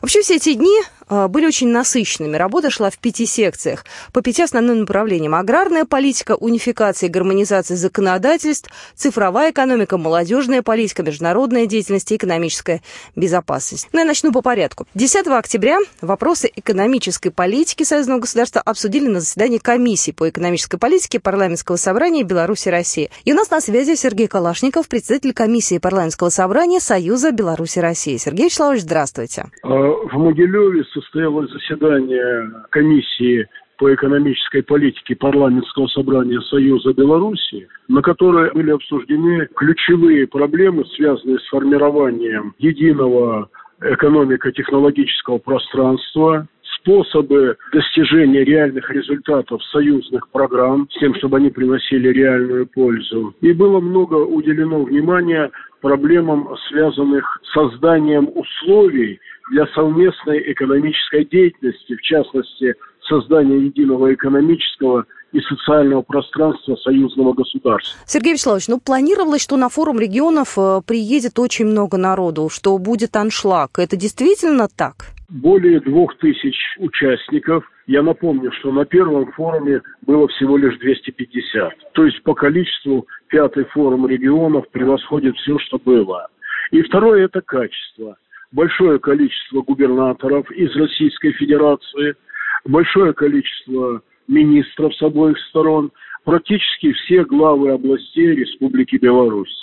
Вообще 0.00 0.22
все 0.22 0.36
эти 0.36 0.54
дни 0.54 0.80
были 1.08 1.46
очень 1.46 1.68
насыщенными. 1.68 2.36
Работа 2.36 2.70
шла 2.70 2.90
в 2.90 2.98
пяти 2.98 3.26
секциях 3.26 3.84
по 4.12 4.22
пяти 4.22 4.42
основным 4.42 4.80
направлениям. 4.80 5.34
Аграрная 5.34 5.84
политика, 5.84 6.34
унификация 6.36 7.08
и 7.08 7.10
гармонизация 7.10 7.76
законодательств, 7.76 8.70
цифровая 8.94 9.50
экономика, 9.50 9.98
молодежная 9.98 10.62
политика, 10.62 11.02
международная 11.02 11.66
деятельность 11.66 12.10
и 12.12 12.16
экономическая 12.16 12.82
безопасность. 13.16 13.88
Ну, 13.92 14.00
я 14.00 14.04
начну 14.04 14.32
по 14.32 14.42
порядку. 14.42 14.86
10 14.94 15.26
октября 15.28 15.78
вопросы 16.00 16.50
экономической 16.54 17.30
политики 17.30 17.82
Союзного 17.82 18.20
государства 18.20 18.60
обсудили 18.60 19.08
на 19.08 19.20
заседании 19.20 19.58
комиссии 19.58 20.10
по 20.10 20.28
экономической 20.28 20.78
политике 20.78 21.20
парламентского 21.20 21.76
собрания 21.76 22.22
Беларуси 22.22 22.68
России. 22.68 23.10
И 23.24 23.32
у 23.32 23.36
нас 23.36 23.50
на 23.50 23.60
связи 23.60 23.94
Сергей 23.94 24.28
Калашников, 24.28 24.88
председатель 24.88 25.32
комиссии 25.32 25.78
парламентского 25.78 26.28
собрания 26.28 26.80
Союза 26.80 27.32
Беларуси 27.32 27.78
России. 27.78 28.16
Сергей 28.16 28.46
Вячеславович, 28.46 28.82
здравствуйте. 28.82 29.46
А, 29.62 29.68
в 29.68 30.18
Могилеве 30.18 30.84
состоялось 31.00 31.50
заседание 31.50 32.50
комиссии 32.70 33.46
по 33.78 33.94
экономической 33.94 34.62
политике 34.62 35.14
парламентского 35.14 35.86
собрания 35.88 36.40
Союза 36.42 36.92
Беларуси, 36.92 37.68
на 37.86 38.02
которой 38.02 38.52
были 38.52 38.70
обсуждены 38.70 39.48
ключевые 39.54 40.26
проблемы, 40.26 40.84
связанные 40.96 41.38
с 41.38 41.48
формированием 41.48 42.54
единого 42.58 43.48
экономико-технологического 43.80 45.38
пространства, 45.38 46.48
способы 46.88 47.56
достижения 47.72 48.44
реальных 48.44 48.90
результатов 48.90 49.62
союзных 49.72 50.28
программ, 50.30 50.88
с 50.90 50.98
тем, 50.98 51.14
чтобы 51.16 51.36
они 51.36 51.50
приносили 51.50 52.08
реальную 52.08 52.66
пользу. 52.66 53.34
И 53.40 53.52
было 53.52 53.80
много 53.80 54.14
уделено 54.14 54.82
внимания 54.84 55.50
проблемам, 55.82 56.48
связанных 56.68 57.40
с 57.44 57.52
созданием 57.52 58.28
условий 58.34 59.20
для 59.50 59.66
совместной 59.68 60.52
экономической 60.52 61.24
деятельности, 61.24 61.94
в 61.94 62.00
частности, 62.00 62.74
создания 63.06 63.58
единого 63.58 64.12
экономического 64.12 65.04
и 65.32 65.40
социального 65.40 66.02
пространства 66.02 66.74
союзного 66.76 67.34
государства. 67.34 67.98
Сергей 68.06 68.32
Вячеславович, 68.32 68.68
ну 68.68 68.80
планировалось, 68.80 69.42
что 69.42 69.56
на 69.56 69.68
форум 69.68 70.00
регионов 70.00 70.54
э, 70.56 70.80
приедет 70.86 71.38
очень 71.38 71.66
много 71.66 71.98
народу, 71.98 72.48
что 72.50 72.76
будет 72.78 73.14
аншлаг. 73.14 73.78
Это 73.78 73.96
действительно 73.96 74.68
так? 74.74 75.17
Более 75.28 75.80
двух 75.80 76.16
тысяч 76.18 76.56
участников. 76.78 77.64
Я 77.86 78.02
напомню, 78.02 78.50
что 78.52 78.72
на 78.72 78.84
первом 78.84 79.30
форуме 79.32 79.82
было 80.02 80.26
всего 80.28 80.56
лишь 80.56 80.78
250. 80.78 81.92
То 81.92 82.04
есть 82.04 82.22
по 82.22 82.34
количеству 82.34 83.06
пятый 83.28 83.64
форум 83.64 84.06
регионов 84.06 84.68
превосходит 84.70 85.36
все, 85.36 85.58
что 85.58 85.78
было. 85.78 86.28
И 86.70 86.82
второе– 86.82 87.24
это 87.26 87.40
качество– 87.40 88.16
большое 88.52 88.98
количество 88.98 89.62
губернаторов 89.62 90.50
из 90.50 90.74
Российской 90.76 91.32
Федерации, 91.32 92.14
большое 92.64 93.12
количество 93.12 94.02
министров 94.26 94.94
с 94.94 95.02
обоих 95.02 95.38
сторон, 95.48 95.90
практически 96.24 96.92
все 96.92 97.24
главы 97.24 97.70
областей 97.70 98.34
Республики 98.34 98.96
Беларусь. 98.96 99.54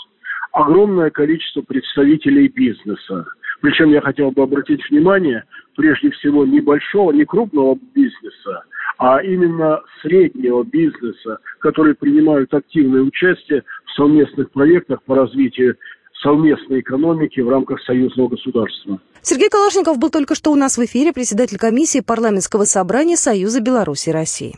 Огромное 0.51 1.09
количество 1.09 1.61
представителей 1.61 2.47
бизнеса. 2.47 3.25
Причем 3.61 3.91
я 3.91 4.01
хотел 4.01 4.31
бы 4.31 4.43
обратить 4.43 4.81
внимание, 4.89 5.43
прежде 5.75 6.11
всего, 6.11 6.45
небольшого, 6.45 7.11
не 7.11 7.25
крупного 7.25 7.77
бизнеса, 7.93 8.63
а 8.97 9.21
именно 9.21 9.81
среднего 10.01 10.63
бизнеса, 10.63 11.39
которые 11.59 11.95
принимают 11.95 12.53
активное 12.53 13.01
участие 13.01 13.63
в 13.85 13.91
совместных 13.95 14.51
проектах 14.51 15.01
по 15.03 15.15
развитию 15.15 15.77
совместной 16.21 16.79
экономики 16.79 17.39
в 17.39 17.49
рамках 17.49 17.81
союзного 17.83 18.29
государства. 18.29 18.99
Сергей 19.21 19.49
Калашников 19.49 19.97
был 19.99 20.09
только 20.09 20.35
что 20.35 20.51
у 20.51 20.55
нас 20.55 20.77
в 20.77 20.83
эфире, 20.85 21.13
председатель 21.13 21.57
комиссии 21.57 21.99
парламентского 21.99 22.63
собрания 22.63 23.17
Союза 23.17 23.61
Беларуси 23.61 24.09
и 24.09 24.11
России. 24.11 24.55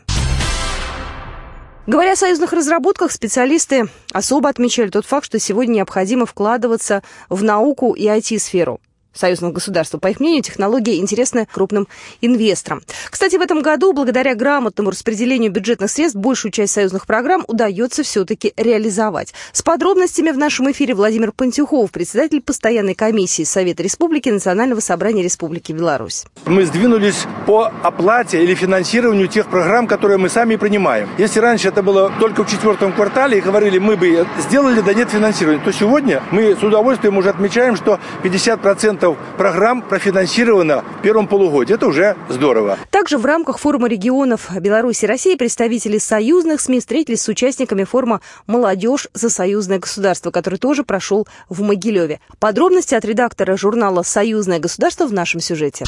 Говоря 1.86 2.12
о 2.12 2.16
союзных 2.16 2.52
разработках, 2.52 3.10
специалисты 3.10 3.84
особо 4.12 4.50
отмечали 4.50 4.90
тот 4.90 5.06
факт, 5.06 5.24
что 5.24 5.38
сегодня 5.38 5.76
необходимо 5.76 6.26
вкладываться 6.26 7.02
в 7.30 7.42
науку 7.42 7.94
и 7.94 8.06
IT-сферу 8.06 8.80
союзного 9.18 9.52
государства. 9.52 9.98
По 9.98 10.08
их 10.08 10.20
мнению, 10.20 10.42
технология 10.42 10.96
интересна 10.96 11.46
крупным 11.50 11.88
инвесторам. 12.20 12.82
Кстати, 13.10 13.36
в 13.36 13.40
этом 13.40 13.62
году, 13.62 13.92
благодаря 13.92 14.34
грамотному 14.34 14.90
распределению 14.90 15.50
бюджетных 15.50 15.90
средств, 15.90 16.18
большую 16.18 16.52
часть 16.52 16.72
союзных 16.72 17.06
программ 17.06 17.44
удается 17.48 18.02
все-таки 18.02 18.52
реализовать. 18.56 19.34
С 19.52 19.62
подробностями 19.62 20.30
в 20.30 20.38
нашем 20.38 20.70
эфире 20.70 20.94
Владимир 20.94 21.32
Пантюхов, 21.32 21.90
председатель 21.90 22.40
постоянной 22.40 22.94
комиссии 22.94 23.42
Совета 23.44 23.82
Республики 23.82 24.28
Национального 24.28 24.80
собрания 24.80 25.22
Республики 25.22 25.72
Беларусь. 25.72 26.24
Мы 26.46 26.64
сдвинулись 26.64 27.24
по 27.46 27.72
оплате 27.82 28.42
или 28.42 28.54
финансированию 28.54 29.28
тех 29.28 29.48
программ, 29.48 29.86
которые 29.86 30.18
мы 30.18 30.28
сами 30.28 30.56
принимаем. 30.56 31.08
Если 31.18 31.40
раньше 31.40 31.68
это 31.68 31.82
было 31.82 32.12
только 32.20 32.44
в 32.44 32.50
четвертом 32.50 32.92
квартале 32.92 33.38
и 33.38 33.40
говорили, 33.40 33.78
мы 33.78 33.96
бы 33.96 34.26
сделали, 34.38 34.80
да 34.80 34.94
нет 34.94 35.10
финансирования, 35.10 35.62
то 35.64 35.72
сегодня 35.72 36.22
мы 36.30 36.54
с 36.54 36.62
удовольствием 36.62 37.16
уже 37.16 37.30
отмечаем, 37.30 37.76
что 37.76 37.98
50% 38.22 39.07
программ 39.36 39.82
профинансировано 39.82 40.82
в 40.98 41.02
первом 41.02 41.26
полугодии. 41.26 41.74
Это 41.74 41.86
уже 41.86 42.16
здорово. 42.28 42.76
Также 42.90 43.18
в 43.18 43.24
рамках 43.24 43.58
форума 43.58 43.88
регионов 43.88 44.50
Беларуси 44.60 45.04
и 45.04 45.08
России 45.08 45.36
представители 45.36 45.98
союзных 45.98 46.60
СМИ 46.60 46.80
встретились 46.80 47.22
с 47.22 47.28
участниками 47.28 47.84
форума 47.84 48.20
«Молодежь 48.46 49.08
за 49.14 49.30
союзное 49.30 49.78
государство», 49.78 50.30
который 50.30 50.58
тоже 50.58 50.84
прошел 50.84 51.26
в 51.48 51.62
Могилеве. 51.62 52.20
Подробности 52.40 52.94
от 52.94 53.04
редактора 53.04 53.56
журнала 53.56 54.02
«Союзное 54.02 54.58
государство» 54.58 55.06
в 55.06 55.12
нашем 55.12 55.40
сюжете. 55.40 55.84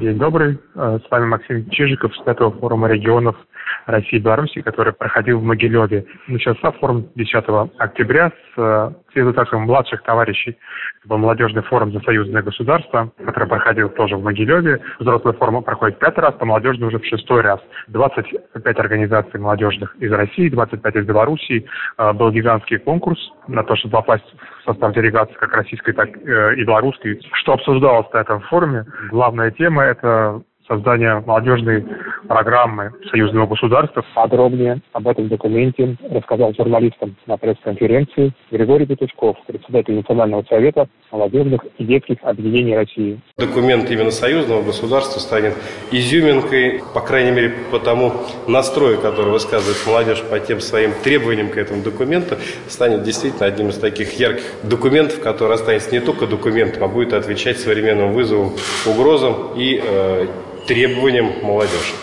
День 0.00 0.18
добрый. 0.18 0.58
Э, 0.74 0.98
с 1.06 1.10
вами 1.10 1.26
Максим 1.26 1.68
Чижиков 1.70 2.12
с 2.16 2.26
этого 2.26 2.50
форума 2.58 2.88
регионов 2.88 3.36
России 3.86 4.16
и 4.16 4.20
Беларуси, 4.20 4.60
который 4.62 4.92
проходил 4.92 5.40
в 5.40 5.42
Могилеве. 5.44 6.04
Начался 6.26 6.72
форум 6.72 7.08
10 7.14 7.44
октября 7.78 8.30
с 8.30 8.58
э, 8.58 8.90
результатов 9.14 9.60
младших 9.60 10.02
товарищей. 10.02 10.56
Это 11.00 11.08
был 11.08 11.18
молодежный 11.18 11.62
форум 11.62 11.92
за 11.92 12.00
союзное 12.00 12.42
государство, 12.42 13.12
который 13.24 13.48
проходил 13.48 13.88
тоже 13.90 14.16
в 14.16 14.22
Могилеве. 14.22 14.80
Взрослый 14.98 15.34
форум 15.34 15.62
проходит 15.62 15.98
пятый 15.98 16.20
раз, 16.20 16.34
а 16.38 16.44
молодежный 16.44 16.88
уже 16.88 16.98
в 16.98 17.06
шестой 17.06 17.42
раз. 17.42 17.60
25 17.88 18.78
организаций 18.78 19.40
молодежных 19.40 19.96
из 19.96 20.12
России, 20.12 20.48
25 20.48 20.96
из 20.96 21.06
Белоруссии. 21.06 21.66
Э, 21.98 22.12
был 22.12 22.30
гигантский 22.30 22.78
конкурс 22.78 23.18
на 23.48 23.62
то, 23.64 23.76
чтобы 23.76 23.92
попасть 23.92 24.24
в 24.60 24.64
состав 24.64 24.94
делегации 24.94 25.34
как 25.34 25.52
российской, 25.54 25.92
так 25.92 26.08
э, 26.16 26.54
и 26.56 26.64
белорусской. 26.64 27.20
Что 27.34 27.54
обсуждалось 27.54 28.06
на 28.12 28.18
этом 28.18 28.40
форуме? 28.42 28.84
Главная 29.10 29.50
тема– 29.50 29.82
это 29.84 30.42
создания 30.72 31.22
молодежной 31.26 31.84
программы 32.28 32.92
союзного 33.10 33.46
государства. 33.46 34.04
Подробнее 34.14 34.80
об 34.92 35.06
этом 35.06 35.28
документе 35.28 35.96
рассказал 36.10 36.54
журналистам 36.54 37.14
на 37.26 37.36
пресс-конференции 37.36 38.32
Григорий 38.50 38.86
Петушков, 38.86 39.36
председатель 39.46 39.94
Национального 39.94 40.42
совета 40.48 40.88
молодежных 41.10 41.60
и 41.78 41.84
детских 41.84 42.16
объединений 42.22 42.74
России. 42.74 43.20
Документ 43.36 43.90
именно 43.90 44.10
союзного 44.10 44.62
государства 44.62 45.20
станет 45.20 45.54
изюминкой, 45.90 46.80
по 46.94 47.00
крайней 47.00 47.32
мере, 47.32 47.52
по 47.70 47.78
тому 47.78 48.12
настрою, 48.48 48.98
который 48.98 49.30
высказывает 49.30 49.76
молодежь 49.86 50.22
по 50.22 50.38
тем 50.40 50.60
своим 50.60 50.92
требованиям 51.04 51.50
к 51.50 51.58
этому 51.58 51.82
документу, 51.82 52.36
станет 52.68 53.02
действительно 53.02 53.46
одним 53.46 53.68
из 53.68 53.78
таких 53.78 54.18
ярких 54.18 54.44
документов, 54.62 55.20
который 55.22 55.54
останется 55.54 55.92
не 55.92 56.00
только 56.00 56.26
документом, 56.26 56.84
а 56.84 56.88
будет 56.88 57.12
отвечать 57.12 57.58
современным 57.58 58.12
вызовам, 58.12 58.52
угрозам 58.86 59.50
и 59.56 59.80
э, 59.82 60.26
требованиям 60.66 61.32
молодежи 61.42 61.94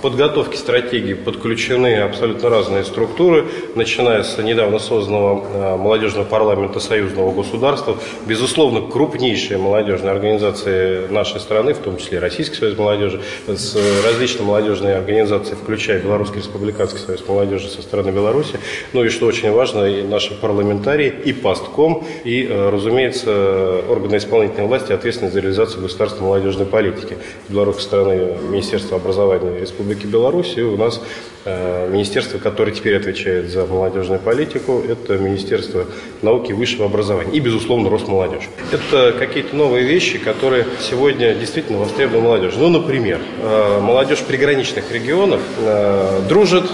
подготовке 0.00 0.56
стратегии 0.56 1.14
подключены 1.14 2.00
абсолютно 2.00 2.48
разные 2.48 2.84
структуры, 2.84 3.46
начиная 3.74 4.22
с 4.22 4.36
недавно 4.38 4.78
созданного 4.78 5.44
э, 5.44 5.76
молодежного 5.76 6.24
парламента 6.24 6.80
союзного 6.80 7.32
государства. 7.32 7.96
Безусловно, 8.26 8.82
крупнейшие 8.82 9.58
молодежные 9.58 10.10
организации 10.10 11.06
нашей 11.08 11.40
страны, 11.40 11.74
в 11.74 11.78
том 11.78 11.96
числе 11.96 12.18
Российский 12.18 12.56
союз 12.56 12.76
молодежи, 12.76 13.22
с 13.46 13.76
различными 14.04 14.48
молодежными 14.48 14.94
организациями, 14.94 15.58
включая 15.62 16.00
Белорусский 16.00 16.38
республиканский 16.38 16.98
союз 16.98 17.22
молодежи 17.26 17.68
со 17.68 17.80
стороны 17.80 18.10
Беларуси. 18.10 18.58
Ну 18.92 19.04
и 19.04 19.08
что 19.08 19.26
очень 19.26 19.52
важно, 19.52 19.84
и 19.84 20.02
наши 20.02 20.34
парламентарии, 20.34 21.12
и 21.24 21.32
постком, 21.32 22.04
и, 22.24 22.46
э, 22.48 22.70
разумеется, 22.70 23.82
органы 23.88 24.16
исполнительной 24.16 24.66
власти, 24.66 24.92
ответственные 24.92 25.32
за 25.32 25.40
реализацию 25.40 25.82
государственной 25.82 26.26
молодежной 26.26 26.66
политики. 26.66 27.16
С 27.48 27.52
белорусской 27.52 27.84
стороны 27.84 28.36
Министерство 28.50 28.96
образования 28.96 29.60
Республики 29.60 29.83
Республики 29.84 30.06
Беларусь, 30.06 30.54
и 30.56 30.62
у 30.62 30.78
нас 30.78 30.98
э, 31.44 31.90
министерство, 31.90 32.38
которое 32.38 32.72
теперь 32.72 32.96
отвечает 32.96 33.50
за 33.50 33.66
молодежную 33.66 34.18
политику, 34.18 34.82
это 34.88 35.18
Министерство 35.18 35.84
науки 36.22 36.52
и 36.52 36.54
высшего 36.54 36.86
образования 36.86 37.32
и, 37.32 37.40
безусловно, 37.40 37.90
Росмолодежь. 37.90 38.48
Это 38.72 39.14
какие-то 39.18 39.54
новые 39.54 39.84
вещи, 39.84 40.16
которые 40.16 40.64
сегодня 40.80 41.34
действительно 41.34 41.76
востребованы 41.80 42.22
молодежи. 42.22 42.58
Ну, 42.58 42.70
например, 42.70 43.20
э, 43.42 43.80
молодежь 43.80 44.20
приграничных 44.20 44.90
регионов 44.90 45.42
э, 45.58 46.20
дружит, 46.30 46.64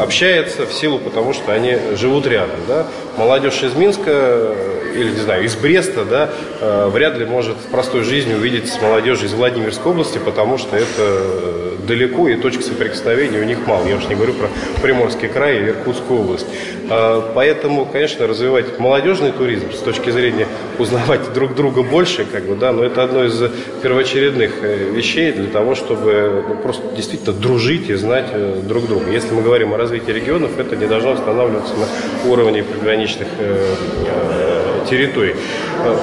общается 0.00 0.66
в 0.66 0.72
силу 0.72 0.98
потому, 0.98 1.32
что 1.32 1.52
они 1.52 1.76
живут 1.96 2.26
рядом. 2.26 2.56
Да? 2.66 2.88
Молодежь 3.16 3.62
из 3.62 3.74
Минска 3.74 4.56
или, 4.92 5.10
не 5.10 5.20
знаю, 5.20 5.44
из 5.44 5.54
Бреста, 5.54 6.04
да, 6.04 6.88
вряд 6.88 7.16
ли 7.16 7.24
может 7.24 7.56
в 7.56 7.70
простой 7.70 8.02
жизни 8.02 8.34
увидеть 8.34 8.68
с 8.68 8.82
молодежью 8.82 9.28
из 9.28 9.34
Владимирской 9.34 9.92
области, 9.92 10.18
потому 10.18 10.58
что 10.58 10.76
это 10.76 11.69
далеко 11.90 12.28
и 12.28 12.36
точек 12.36 12.62
соприкосновения 12.62 13.40
у 13.40 13.44
них 13.44 13.66
мало. 13.66 13.84
Я 13.86 13.96
уж 13.96 14.04
не 14.06 14.14
говорю 14.14 14.34
про 14.34 14.48
Приморский 14.80 15.28
край 15.28 15.58
и 15.58 15.68
Иркутскую 15.70 16.20
область. 16.20 16.46
Э, 16.88 17.20
поэтому, 17.34 17.84
конечно, 17.84 18.28
развивать 18.28 18.78
молодежный 18.78 19.32
туризм 19.32 19.72
с 19.72 19.78
точки 19.78 20.10
зрения 20.10 20.46
узнавать 20.78 21.32
друг 21.32 21.56
друга 21.56 21.82
больше, 21.82 22.24
как 22.24 22.44
бы, 22.44 22.54
да, 22.54 22.72
но 22.72 22.84
это 22.84 23.02
одно 23.02 23.24
из 23.24 23.42
первоочередных 23.82 24.62
вещей 24.62 25.32
для 25.32 25.48
того, 25.48 25.74
чтобы 25.74 26.44
ну, 26.48 26.54
просто 26.54 26.82
действительно 26.94 27.32
дружить 27.32 27.90
и 27.90 27.94
знать 27.94 28.28
друг 28.66 28.86
друга. 28.86 29.10
Если 29.10 29.34
мы 29.34 29.42
говорим 29.42 29.74
о 29.74 29.76
развитии 29.76 30.12
регионов, 30.12 30.58
это 30.58 30.76
не 30.76 30.86
должно 30.86 31.12
останавливаться 31.12 31.74
на 31.74 32.30
уровне 32.30 32.62
приграничных 32.62 33.26
территорий. 34.88 35.34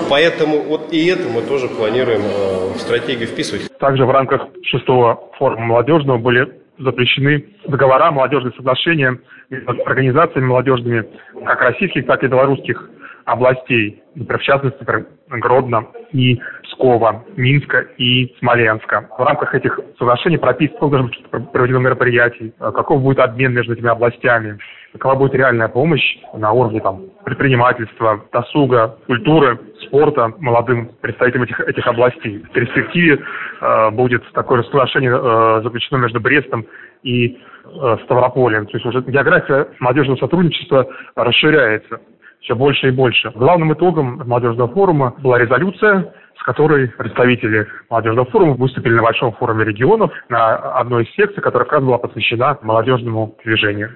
Поэтому 0.09 0.61
вот 0.61 0.91
и 0.91 1.05
это 1.07 1.27
мы 1.29 1.41
тоже 1.41 1.67
планируем 1.67 2.21
э, 2.25 2.56
в 2.77 2.81
стратегию 2.81 3.27
вписывать. 3.27 3.77
Также 3.79 4.05
в 4.05 4.11
рамках 4.11 4.47
шестого 4.63 5.29
форума 5.37 5.65
молодежного 5.65 6.17
были 6.17 6.61
запрещены 6.79 7.45
договора, 7.65 8.11
молодежные 8.11 8.53
соглашения 8.53 9.17
между 9.49 9.71
организациями 9.85 10.45
молодежными, 10.45 11.05
как 11.45 11.61
российских, 11.61 12.05
так 12.05 12.23
и 12.23 12.27
белорусских 12.27 12.89
областей, 13.25 14.01
например, 14.15 14.39
в 14.39 14.43
частности, 14.43 14.79
например, 14.79 15.07
Гродно 15.29 15.87
и 16.13 16.39
Пскова, 16.77 17.23
Минска 17.35 17.87
и 17.97 18.33
Смоленска. 18.39 19.09
В 19.17 19.23
рамках 19.23 19.55
этих 19.55 19.79
соглашений 19.97 20.37
прописано, 20.37 20.77
сколько 20.77 20.97
должно 20.97 21.09
быть 21.09 21.51
проведено 21.51 21.79
мероприятий, 21.79 22.53
каков 22.59 23.01
будет 23.01 23.19
обмен 23.19 23.53
между 23.53 23.73
этими 23.73 23.89
областями, 23.89 24.59
какова 24.93 25.15
будет 25.15 25.33
реальная 25.33 25.67
помощь 25.67 26.17
на 26.33 26.51
уровне 26.51 26.79
там, 26.79 27.05
предпринимательства, 27.25 28.23
досуга, 28.31 28.97
культуры, 29.07 29.59
спорта 29.87 30.33
молодым 30.37 30.91
представителям 31.01 31.43
этих, 31.43 31.59
этих 31.61 31.87
областей. 31.87 32.43
В 32.43 32.51
перспективе 32.51 33.19
э, 33.61 33.89
будет 33.91 34.23
такое 34.33 34.61
соглашение 34.63 35.11
э, 35.11 35.61
заключено 35.63 35.97
между 35.97 36.19
Брестом 36.19 36.65
и 37.01 37.37
э, 37.65 37.97
Ставрополем. 38.05 38.67
То 38.67 38.77
есть 38.77 38.85
уже 38.85 39.01
география 39.01 39.67
молодежного 39.79 40.17
сотрудничества 40.17 40.87
расширяется 41.15 41.99
все 42.47 42.55
больше 42.55 42.87
и 42.87 42.91
больше. 42.91 43.29
Главным 43.35 43.73
итогом 43.73 44.23
молодежного 44.25 44.73
форума 44.73 45.13
была 45.19 45.37
резолюция, 45.37 46.13
с 46.39 46.43
которой 46.43 46.87
представители 46.87 47.67
молодежного 47.89 48.25
форума 48.29 48.53
выступили 48.53 48.93
на 48.93 49.03
Большом 49.03 49.33
форуме 49.33 49.65
регионов 49.65 50.11
на 50.29 50.55
одной 50.55 51.03
из 51.03 51.13
секций, 51.15 51.43
которая 51.43 51.65
как 51.65 51.73
раз 51.73 51.83
была 51.83 51.97
посвящена 51.97 52.57
молодежному 52.61 53.35
движению. 53.43 53.91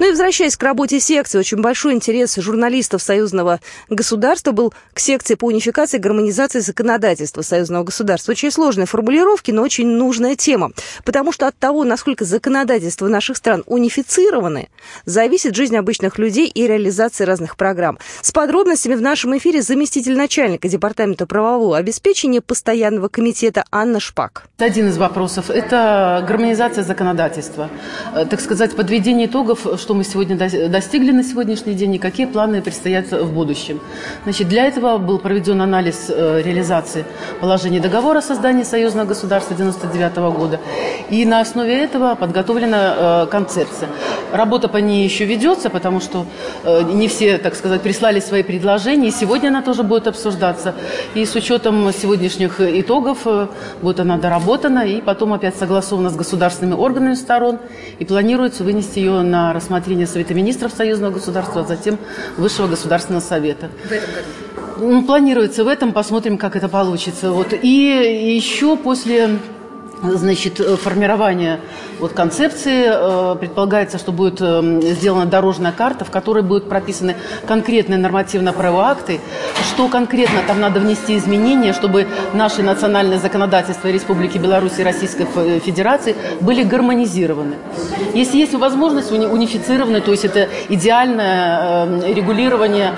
Ну 0.00 0.06
и 0.06 0.10
возвращаясь 0.10 0.56
к 0.56 0.62
работе 0.62 0.98
секции, 0.98 1.38
очень 1.38 1.60
большой 1.60 1.94
интерес 1.94 2.34
журналистов 2.36 3.00
союзного 3.00 3.60
государства 3.88 4.50
был 4.50 4.74
к 4.92 4.98
секции 4.98 5.36
по 5.36 5.46
унификации 5.46 5.98
и 5.98 6.00
гармонизации 6.00 6.58
законодательства 6.58 7.42
союзного 7.42 7.84
государства. 7.84 8.32
Очень 8.32 8.50
сложные 8.50 8.86
формулировки, 8.86 9.52
но 9.52 9.62
очень 9.62 9.86
нужная 9.86 10.34
тема. 10.34 10.72
Потому 11.04 11.30
что 11.30 11.46
от 11.46 11.56
того, 11.56 11.84
насколько 11.84 12.24
законодательства 12.24 13.06
наших 13.06 13.36
стран 13.36 13.62
унифицированы, 13.66 14.68
зависит 15.04 15.54
жизнь 15.54 15.76
обычных 15.76 16.18
людей 16.18 16.48
и 16.48 16.66
реализация 16.66 17.24
разных 17.24 17.56
программ. 17.56 17.98
С 18.20 18.32
подробностями 18.32 18.96
в 18.96 19.00
нашем 19.00 19.36
эфире 19.38 19.62
заместитель 19.62 20.16
начальника 20.16 20.68
Департамента 20.68 21.26
правового 21.26 21.76
обеспечения 21.76 22.40
Постоянного 22.40 23.06
комитета 23.06 23.64
Анна 23.70 24.00
Шпак. 24.00 24.48
Один 24.58 24.88
из 24.88 24.98
вопросов– 24.98 25.48
это 25.50 26.24
гармонизация 26.26 26.82
законодательства. 26.82 27.70
Э, 28.12 28.26
так 28.26 28.40
сказать, 28.40 28.74
подведение 28.74 29.28
итогов, 29.28 29.66
что 29.84 29.92
мы 29.92 30.02
сегодня 30.02 30.38
достигли 30.70 31.12
на 31.12 31.22
сегодняшний 31.22 31.74
день 31.74 31.96
и 31.96 31.98
какие 31.98 32.24
планы 32.24 32.62
предстоят 32.62 33.12
в 33.12 33.30
будущем. 33.34 33.80
Значит, 34.22 34.48
для 34.48 34.64
этого 34.64 34.96
был 34.96 35.18
проведен 35.18 35.60
анализ 35.60 36.06
э, 36.08 36.40
реализации 36.42 37.04
положений 37.38 37.80
договора 37.80 38.20
о 38.20 38.22
создании 38.22 38.62
союзного 38.62 39.04
государства 39.04 39.54
1999 39.54 40.38
года. 40.38 40.58
И 41.10 41.26
на 41.26 41.42
основе 41.42 41.84
этого 41.84 42.14
подготовлена 42.14 42.94
э, 42.96 43.26
концепция. 43.30 43.90
Работа 44.32 44.68
по 44.68 44.78
ней 44.78 45.04
еще 45.04 45.26
ведется, 45.26 45.68
потому 45.68 46.00
что 46.00 46.24
э, 46.64 46.82
не 46.84 47.06
все, 47.08 47.36
так 47.36 47.54
сказать, 47.54 47.82
прислали 47.82 48.20
свои 48.20 48.42
предложения. 48.42 49.08
И 49.08 49.10
сегодня 49.10 49.48
она 49.48 49.60
тоже 49.60 49.82
будет 49.82 50.06
обсуждаться. 50.06 50.74
И 51.12 51.26
с 51.26 51.34
учетом 51.34 51.92
сегодняшних 51.92 52.58
итогов 52.58 53.26
будет 53.82 54.00
она 54.00 54.16
доработана 54.16 54.86
и 54.86 55.02
потом 55.02 55.34
опять 55.34 55.56
согласована 55.56 56.08
с 56.08 56.16
государственными 56.16 56.80
органами 56.80 57.12
сторон. 57.12 57.58
И 57.98 58.06
планируется 58.06 58.64
вынести 58.64 59.00
ее 59.00 59.20
на 59.20 59.52
рассмотрение 59.52 59.73
рассмотрения 59.74 60.06
Совета 60.06 60.34
Министров 60.34 60.72
Союзного 60.72 61.12
государства, 61.12 61.62
а 61.62 61.64
затем 61.64 61.98
Высшего 62.36 62.68
Государственного 62.68 63.20
Совета. 63.20 63.70
В 63.84 63.92
этом 63.92 64.10
году? 64.14 65.06
Планируется 65.06 65.64
в 65.64 65.68
этом, 65.68 65.92
посмотрим, 65.92 66.38
как 66.38 66.56
это 66.56 66.68
получится. 66.68 67.32
Вот. 67.32 67.52
И 67.52 68.34
еще 68.36 68.76
после 68.76 69.38
значит, 70.12 70.58
формирования 70.58 71.60
вот 71.98 72.12
концепции 72.12 72.84
э, 72.86 73.36
предполагается, 73.38 73.98
что 73.98 74.12
будет 74.12 74.40
э, 74.40 74.80
сделана 74.94 75.26
дорожная 75.26 75.72
карта, 75.72 76.04
в 76.04 76.10
которой 76.10 76.42
будут 76.42 76.68
прописаны 76.68 77.16
конкретные 77.46 77.98
нормативно-правовые 77.98 78.90
акты, 78.90 79.20
что 79.70 79.88
конкретно 79.88 80.40
там 80.46 80.60
надо 80.60 80.80
внести 80.80 81.16
изменения, 81.16 81.72
чтобы 81.72 82.06
наши 82.32 82.62
национальные 82.62 83.18
законодательства 83.18 83.88
Республики 83.88 84.38
Беларусь 84.38 84.78
и 84.78 84.82
Российской 84.82 85.26
Федерации 85.60 86.16
были 86.40 86.62
гармонизированы. 86.62 87.56
Если 88.12 88.38
есть 88.38 88.54
возможность 88.54 89.12
унифицированы, 89.12 90.00
то 90.00 90.10
есть 90.10 90.24
это 90.24 90.48
идеальное 90.68 91.86
э, 91.86 92.12
регулирование 92.12 92.94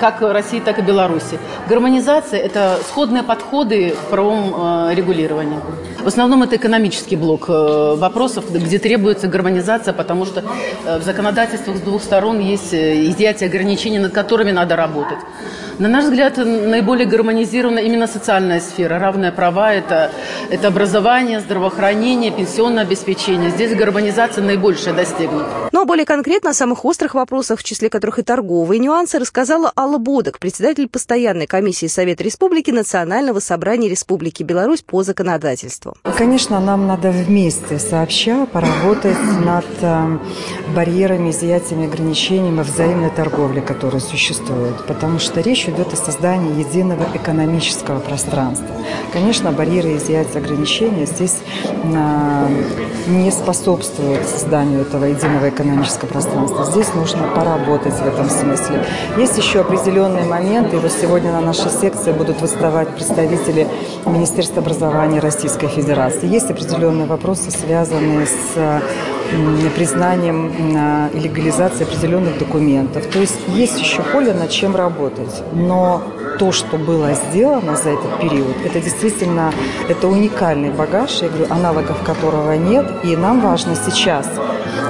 как 0.00 0.20
России, 0.20 0.60
так 0.60 0.78
и 0.78 0.82
Беларуси. 0.82 1.38
Гармонизация– 1.68 2.40
это 2.48 2.78
сходные 2.88 3.22
подходы 3.22 3.94
в 3.94 4.10
правом 4.10 4.90
регулировании. 4.90 5.58
В 6.06 6.08
основном 6.08 6.44
это 6.44 6.54
экономический 6.54 7.16
блок 7.16 7.48
вопросов, 7.48 8.44
где 8.52 8.78
требуется 8.78 9.26
гармонизация, 9.26 9.92
потому 9.92 10.24
что 10.24 10.44
э, 10.84 10.98
в 11.00 11.02
законодательствах 11.02 11.78
с 11.78 11.80
двух 11.80 12.00
сторон 12.00 12.38
есть 12.38 12.72
э, 12.72 13.10
изъятие 13.10 13.48
ограничений, 13.48 13.98
над 13.98 14.12
которыми 14.12 14.52
надо 14.52 14.76
работать. 14.76 15.18
На 15.78 15.88
наш 15.88 16.04
взгляд, 16.04 16.38
наиболее 16.38 17.06
гармонизирована 17.06 17.80
именно 17.80 18.06
социальная 18.06 18.60
сфера. 18.60 18.98
Равные 18.98 19.30
права– 19.30 19.72
это, 19.74 20.10
это 20.48 20.68
образование, 20.68 21.40
здравоохранение, 21.40 22.30
пенсионное 22.30 22.84
обеспечение. 22.84 23.50
Здесь 23.50 23.74
гармонизация 23.74 24.42
наибольшая 24.42 24.94
достигнута. 24.94 25.46
Ну 25.72 25.82
а 25.82 25.84
более 25.84 26.06
конкретно 26.06 26.50
о 26.50 26.54
самых 26.54 26.86
острых 26.86 27.14
вопросах, 27.14 27.60
в 27.60 27.64
числе 27.64 27.90
которых 27.90 28.18
и 28.18 28.22
торговые 28.22 28.78
нюансы, 28.78 29.18
рассказала 29.18 29.70
Алла 29.76 29.98
Бодок, 29.98 30.38
председатель 30.38 30.88
постоянной 30.88 31.46
комиссии 31.46 31.88
Совета 31.88 32.24
Республики 32.24 32.70
Национального 32.70 33.40
собрания 33.40 33.90
Республики 33.90 34.42
Беларусь 34.42 34.80
по 34.80 35.02
законодательству. 35.02 35.94
Конечно, 36.16 36.58
нам 36.58 36.86
надо 36.86 37.10
вместе, 37.10 37.78
сообща, 37.78 38.46
поработать 38.46 39.18
над 39.44 39.66
э, 39.82 40.18
барьерами, 40.74 41.30
изъятиями, 41.30 41.86
ограничениями 41.86 42.62
взаимной 42.62 43.10
торговли, 43.10 43.60
которые 43.60 44.00
существуют. 44.00 44.86
Потому 44.86 45.18
что 45.18 45.42
речь 45.42 45.65
речь 45.66 45.74
идет 45.74 45.92
о 45.92 45.96
создании 45.96 46.58
единого 46.58 47.04
экономического 47.14 47.98
пространства. 48.00 48.66
Конечно, 49.12 49.52
барьеры, 49.52 49.96
изъятия, 49.96 50.38
ограничения 50.38 51.06
здесь 51.06 51.38
а, 51.94 52.48
не 53.06 53.30
способствуют 53.30 54.26
созданию 54.26 54.82
этого 54.82 55.04
единого 55.04 55.48
экономического 55.48 56.08
пространства. 56.08 56.64
Здесь 56.64 56.92
нужно 56.94 57.22
поработать 57.34 57.94
в 57.94 58.06
этом 58.06 58.28
смысле. 58.28 58.84
Есть 59.16 59.38
еще 59.38 59.60
определенные 59.60 60.24
моменты. 60.24 60.78
Вот 60.78 60.92
сегодня 60.92 61.32
на 61.32 61.40
нашей 61.40 61.70
секции 61.70 62.12
будут 62.12 62.40
выставать 62.40 62.88
представители 62.94 63.68
Министерства 64.06 64.62
образования 64.62 65.20
Российской 65.20 65.68
Федерации. 65.68 66.26
Есть 66.26 66.50
определенные 66.50 67.06
вопросы, 67.06 67.50
связанные 67.50 68.26
с 68.26 68.82
признанием 69.74 71.10
и 71.14 71.18
легализацией 71.20 71.86
определенных 71.86 72.38
документов. 72.38 73.06
То 73.06 73.18
есть 73.20 73.38
есть 73.48 73.78
еще 73.80 74.02
поле, 74.02 74.32
над 74.32 74.50
чем 74.50 74.76
работать 74.76 75.42
но 75.52 76.02
то, 76.38 76.52
что 76.52 76.76
было 76.76 77.14
сделано 77.14 77.76
за 77.76 77.90
этот 77.90 78.20
период, 78.20 78.56
это 78.64 78.80
действительно 78.80 79.52
это 79.88 80.06
уникальный 80.08 80.70
багаж, 80.70 81.22
я 81.22 81.28
говорю, 81.28 81.46
аналогов 81.50 82.02
которого 82.02 82.52
нет, 82.52 82.86
и 83.04 83.16
нам 83.16 83.40
важно 83.40 83.74
сейчас 83.74 84.28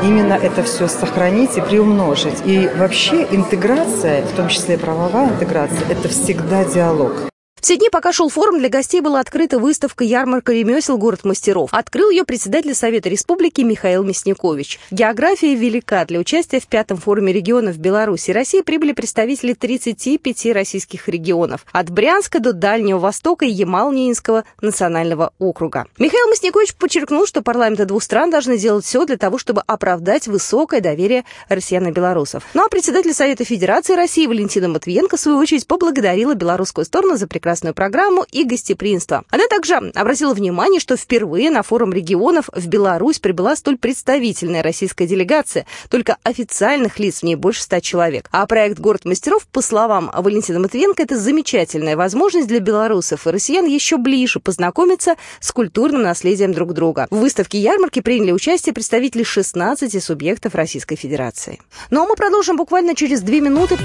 именно 0.03 0.35
это 0.35 0.63
все 0.63 0.89
сохранить 0.89 1.57
и 1.57 1.61
приумножить. 1.61 2.43
И 2.45 2.69
вообще 2.77 3.27
интеграция, 3.31 4.23
в 4.23 4.33
том 4.33 4.49
числе 4.49 4.77
правовая 4.77 5.31
интеграция, 5.31 5.89
это 5.89 6.09
всегда 6.09 6.65
диалог. 6.65 7.13
Все 7.61 7.77
дни, 7.77 7.89
пока 7.91 8.13
шел 8.13 8.29
форум, 8.29 8.59
для 8.59 8.69
гостей 8.69 9.01
была 9.01 9.19
открыта 9.19 9.59
выставка 9.59 10.05
«Ярмарка 10.05 10.53
ремесел. 10.53 10.99
Город 10.99 11.25
мастеров». 11.25 11.71
Открыл 11.73 12.11
ее 12.11 12.25
председатель 12.25 12.75
Совета 12.75 13.09
Республики 13.09 13.63
Михаил 13.63 14.05
Мясникович. 14.05 14.79
География 14.93 15.55
велика. 15.57 16.05
Для 16.05 16.21
участия 16.21 16.61
в 16.61 16.69
пятом 16.69 16.99
форуме 16.99 17.33
регионов 17.33 17.79
Беларуси 17.79 18.31
и 18.31 18.33
России 18.33 18.61
прибыли 18.61 18.93
представители 18.93 19.53
35 19.55 20.53
российских 20.53 21.09
регионов. 21.09 21.67
От 21.73 21.91
Брянска 21.91 22.39
до 22.39 22.53
Дальнего 22.53 23.01
Востока 23.01 23.45
и 23.45 23.51
Ямал-Ненецкого 23.51 24.45
национального 24.61 25.33
округа. 25.41 25.87
Михаил 25.99 26.29
Мясникович 26.31 26.75
подчеркнул, 26.77 27.27
что 27.27 27.43
парламенты 27.43 27.85
двух 27.85 28.05
стран 28.05 28.31
должны 28.31 28.59
делать 28.59 28.85
все 28.85 29.05
для 29.07 29.17
того, 29.17 29.39
чтобы 29.39 29.63
оправдать 29.67 30.29
высокое 30.29 30.81
доверие 30.81 31.25
россиян 31.49 31.89
и 31.89 31.91
белорусов. 31.91 32.45
Ну 32.55 32.65
а 32.65 32.69
председатель 32.69 33.13
Совета 33.13 33.45
Федерации 33.45 33.95
России 33.95 34.27
Валентина 34.27 34.69
Матвиенко, 34.69 35.17
в 35.17 35.21
свою 35.21 35.39
очередь, 35.39 35.67
поблагодарила 35.67 36.35
белорусскую 36.35 36.85
сторону 36.85 37.17
за 37.17 37.27
прекрасную 37.27 37.56
прекрасную 37.57 37.75
программу 37.75 38.27
и 38.31 38.45
гостеприимство. 38.45 39.25
Она 39.31 39.47
также 39.49 39.77
обратила 39.77 40.35
внимание, 40.35 40.79
что 40.79 40.97
впервые 40.97 41.51
на 41.51 41.63
форум 41.63 41.93
регионов 41.93 42.51
в 42.53 42.67
Беларусь 42.67 43.19
прибыла 43.19 43.57
столь 43.57 43.79
представительная 43.79 44.63
российская 44.63 45.07
делегация. 45.07 45.65
Только 45.89 46.19
официальных 46.23 46.99
лиц 46.99 47.21
в 47.21 47.23
ней 47.23 47.35
больше 47.35 47.63
ста 47.63 47.81
человек. 47.81 48.29
А 48.31 48.47
проект 48.47 48.79
«Город 48.79 49.07
мастеров», 49.07 49.47
по 49.47 49.63
словам 49.63 50.11
Валентина 50.13 50.61
Матвиенко, 50.61 51.03
это 51.03 51.19
замечательная 51.19 51.97
возможность 51.97 52.49
для 52.49 52.61
белорусов 52.61 53.27
и 53.27 53.31
россиян 53.31 53.65
еще 53.65 53.97
ближе 53.97 54.39
познакомиться 54.39 55.15
с 55.41 55.51
культурным 55.51 56.03
наследием 56.03 56.53
друг 56.53 56.75
друга. 56.75 57.07
В 57.11 57.17
выставке 57.17 57.59
ярмарки 57.59 58.01
приняли 58.01 58.33
участие 58.33 58.75
представители 58.75 59.23
16 59.23 60.03
субъектов 60.05 60.55
Российской 60.55 60.97
Федерации. 60.97 61.59
Ну 61.91 62.03
а 62.03 62.07
мы 62.07 62.17
продолжим 62.17 62.57
буквально 62.57 62.95
через 62.95 63.23
две 63.23 63.41
минуты. 63.41 63.79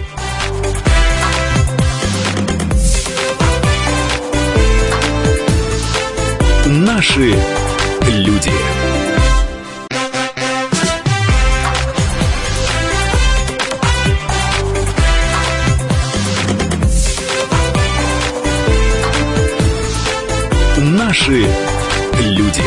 Наши 6.74 7.34
люди. 8.08 8.50
Наши 20.78 21.46
люди. 22.22 22.62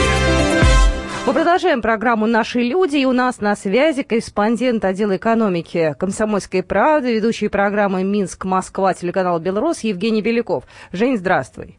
Мы 1.26 1.32
продолжаем 1.32 1.80
программу 1.80 2.26
«Наши 2.26 2.60
люди», 2.60 2.98
и 2.98 3.06
у 3.06 3.12
нас 3.12 3.40
на 3.40 3.56
связи 3.56 4.02
корреспондент 4.02 4.84
отдела 4.84 5.16
экономики 5.16 5.96
«Комсомольской 5.98 6.62
правды», 6.62 7.14
ведущий 7.14 7.48
программы 7.48 8.04
«Минск-Москва», 8.04 8.92
телеканал 8.92 9.40
«Белрос» 9.40 9.80
Евгений 9.80 10.20
Беляков. 10.20 10.64
Жень, 10.92 11.16
здравствуй. 11.16 11.78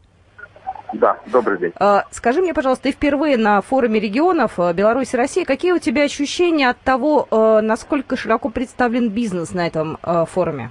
Да, 0.92 1.18
добрый 1.26 1.58
день. 1.58 1.72
А, 1.78 2.04
скажи 2.10 2.40
мне, 2.40 2.54
пожалуйста, 2.54 2.84
ты 2.84 2.92
впервые 2.92 3.36
на 3.36 3.60
форуме 3.60 3.98
регионов 3.98 4.58
э, 4.58 4.72
Беларусь 4.72 5.14
и 5.14 5.16
Россия. 5.16 5.44
Какие 5.44 5.72
у 5.72 5.78
тебя 5.78 6.04
ощущения 6.04 6.70
от 6.70 6.78
того, 6.78 7.26
э, 7.30 7.60
насколько 7.60 8.16
широко 8.16 8.48
представлен 8.48 9.10
бизнес 9.10 9.52
на 9.52 9.66
этом 9.66 9.98
э, 10.02 10.24
форуме? 10.26 10.70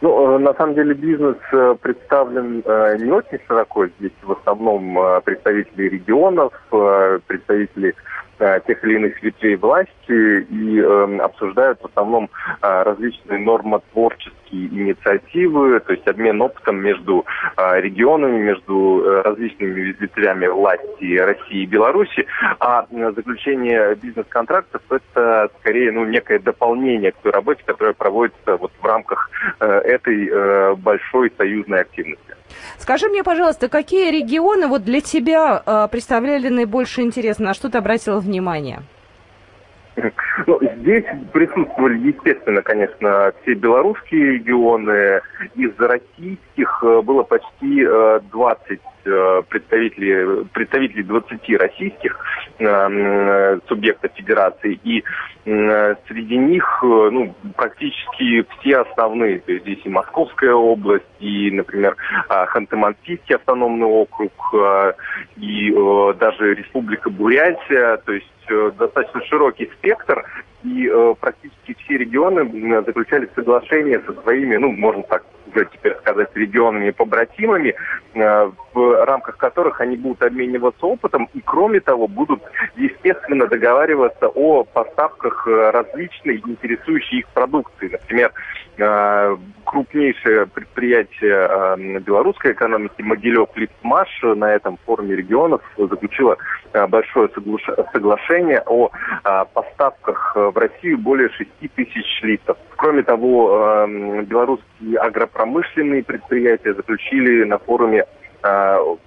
Ну, 0.00 0.38
на 0.38 0.52
самом 0.54 0.74
деле 0.74 0.92
бизнес 0.92 1.36
представлен 1.80 2.56
не 2.56 3.10
очень 3.10 3.38
широко. 3.46 3.86
Здесь 3.86 4.12
в 4.22 4.32
основном 4.32 4.98
представители 5.24 5.88
регионов, 5.88 6.52
представители 7.26 7.94
тех 8.38 8.84
или 8.84 8.94
иных 8.94 9.22
ветвей 9.22 9.56
власти 9.56 9.90
и 10.08 10.80
э, 10.80 11.18
обсуждают 11.18 11.80
в 11.80 11.86
основном 11.86 12.30
э, 12.62 12.82
различные 12.82 13.38
нормотворческие 13.38 14.66
инициативы, 14.68 15.80
то 15.80 15.92
есть 15.92 16.06
обмен 16.06 16.40
опытом 16.40 16.76
между 16.76 17.24
э, 17.56 17.80
регионами, 17.80 18.42
между 18.42 19.02
э, 19.04 19.22
различными 19.22 19.94
ветвями 19.98 20.46
власти 20.46 21.16
России 21.18 21.62
и 21.62 21.66
Беларуси, 21.66 22.26
а 22.60 22.86
э, 22.90 23.12
заключение 23.14 23.94
бизнес-контрактов 23.96 24.82
это 24.90 25.50
скорее 25.60 25.92
ну, 25.92 26.04
некое 26.04 26.38
дополнение 26.38 27.12
к 27.12 27.16
той 27.16 27.32
работе, 27.32 27.62
которая 27.64 27.94
проводится 27.94 28.56
вот 28.56 28.72
в 28.80 28.84
рамках 28.84 29.30
э, 29.60 29.66
этой 29.66 30.28
э, 30.28 30.74
большой 30.76 31.32
союзной 31.36 31.80
активности. 31.80 32.34
Скажи 32.78 33.08
мне, 33.08 33.22
пожалуйста, 33.22 33.68
какие 33.68 34.10
регионы 34.10 34.66
вот 34.66 34.84
для 34.84 35.00
тебя 35.00 35.62
э, 35.64 35.88
представляли 35.90 36.48
наибольший 36.48 37.04
интерес, 37.04 37.38
на 37.38 37.54
что 37.54 37.68
ты 37.68 37.78
обратила 37.78 38.20
внимание? 38.20 38.82
Ну, 40.46 40.60
здесь 40.78 41.04
присутствовали, 41.32 41.98
естественно, 41.98 42.62
конечно, 42.62 43.32
все 43.42 43.54
белорусские 43.54 44.32
регионы. 44.32 45.20
Из 45.54 45.78
российских 45.78 46.82
э, 46.82 47.02
было 47.02 47.22
почти 47.22 47.84
20 47.84 48.80
э, 49.04 49.42
представителей, 49.48 50.44
представителей 50.52 51.02
20 51.04 51.60
российских 51.60 52.18
э, 52.58 53.58
субъектов 53.68 54.12
федерации. 54.14 54.78
И 54.84 55.04
среди 55.44 56.38
них 56.38 56.78
ну, 56.82 57.34
практически 57.54 58.46
все 58.58 58.78
основные. 58.78 59.40
То 59.40 59.52
есть 59.52 59.64
здесь 59.64 59.80
и 59.84 59.90
Московская 59.90 60.54
область, 60.54 61.04
и, 61.20 61.50
например, 61.50 61.96
Ханты-Мансийский 62.30 63.34
автономный 63.34 63.86
округ, 63.86 64.32
и 65.36 65.70
даже 66.18 66.54
Республика 66.54 67.10
Бурятия. 67.10 67.98
То 68.06 68.12
есть 68.14 68.33
Э, 68.33 68.33
достаточно 68.48 69.22
широкий 69.24 69.70
спектр, 69.78 70.24
и 70.64 70.88
э, 70.88 71.14
практически 71.20 71.76
все 71.84 71.98
регионы 71.98 72.82
заключали 72.84 73.28
соглашения 73.34 74.00
со 74.06 74.12
своими, 74.22 74.56
ну, 74.56 74.72
можно 74.72 75.02
так 75.02 75.22
теперь 75.62 75.94
сказать, 75.98 76.28
регионами-побратимами, 76.34 77.74
э, 78.14 78.50
в 78.72 79.04
рамках 79.04 79.36
которых 79.36 79.80
они 79.80 79.96
будут 79.96 80.22
обмениваться 80.22 80.86
опытом 80.86 81.28
и, 81.34 81.40
кроме 81.40 81.80
того, 81.80 82.08
будут, 82.08 82.42
естественно, 82.76 83.46
договариваться 83.46 84.28
о 84.28 84.64
поставках 84.64 85.46
э, 85.46 85.70
различной 85.70 86.42
интересующей 86.44 87.20
их 87.20 87.28
продукции. 87.28 87.88
Например, 87.92 88.32
э, 88.32 88.63
крупнейшее 89.64 90.46
предприятие 90.46 92.00
белорусской 92.00 92.52
экономики 92.52 93.02
Могилев 93.02 93.48
Липмаш 93.54 94.08
на 94.22 94.52
этом 94.52 94.78
форуме 94.84 95.16
регионов 95.16 95.62
заключило 95.76 96.36
большое 96.88 97.28
соглашение 97.92 98.62
о 98.66 98.90
поставках 99.52 100.34
в 100.34 100.56
Россию 100.56 100.98
более 100.98 101.28
6 101.30 101.50
тысяч 101.74 102.22
литров. 102.22 102.56
Кроме 102.76 103.02
того, 103.02 103.86
белорусские 103.86 104.98
агропромышленные 104.98 106.02
предприятия 106.02 106.74
заключили 106.74 107.44
на 107.44 107.58
форуме 107.58 108.04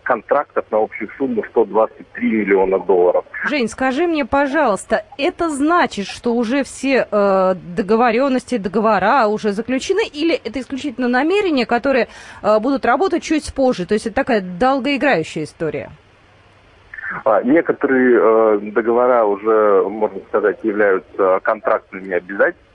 контрактов 0.03 0.65
на 0.71 0.79
общую 0.79 1.09
сумму 1.17 1.43
123 1.51 2.31
миллиона 2.31 2.79
долларов. 2.79 3.23
Жень, 3.45 3.67
скажи 3.67 4.07
мне, 4.07 4.25
пожалуйста, 4.25 5.03
это 5.17 5.49
значит, 5.49 6.07
что 6.07 6.33
уже 6.33 6.63
все 6.63 7.07
э, 7.09 7.55
договоренности, 7.75 8.57
договора 8.57 9.27
уже 9.27 9.51
заключены, 9.51 10.07
или 10.07 10.35
это 10.35 10.59
исключительно 10.59 11.07
намерения, 11.07 11.65
которые 11.65 12.07
э, 12.41 12.59
будут 12.59 12.85
работать 12.85 13.21
чуть 13.21 13.53
позже? 13.53 13.85
То 13.85 13.93
есть 13.93 14.07
это 14.07 14.15
такая 14.15 14.41
долгоиграющая 14.41 15.43
история? 15.43 15.91
А, 17.23 17.41
некоторые 17.43 18.19
э, 18.19 18.59
договора 18.71 19.23
уже, 19.23 19.87
можно 19.87 20.19
сказать, 20.29 20.57
являются 20.63 21.39
контрактными 21.43 22.13
обязательствами, 22.13 22.66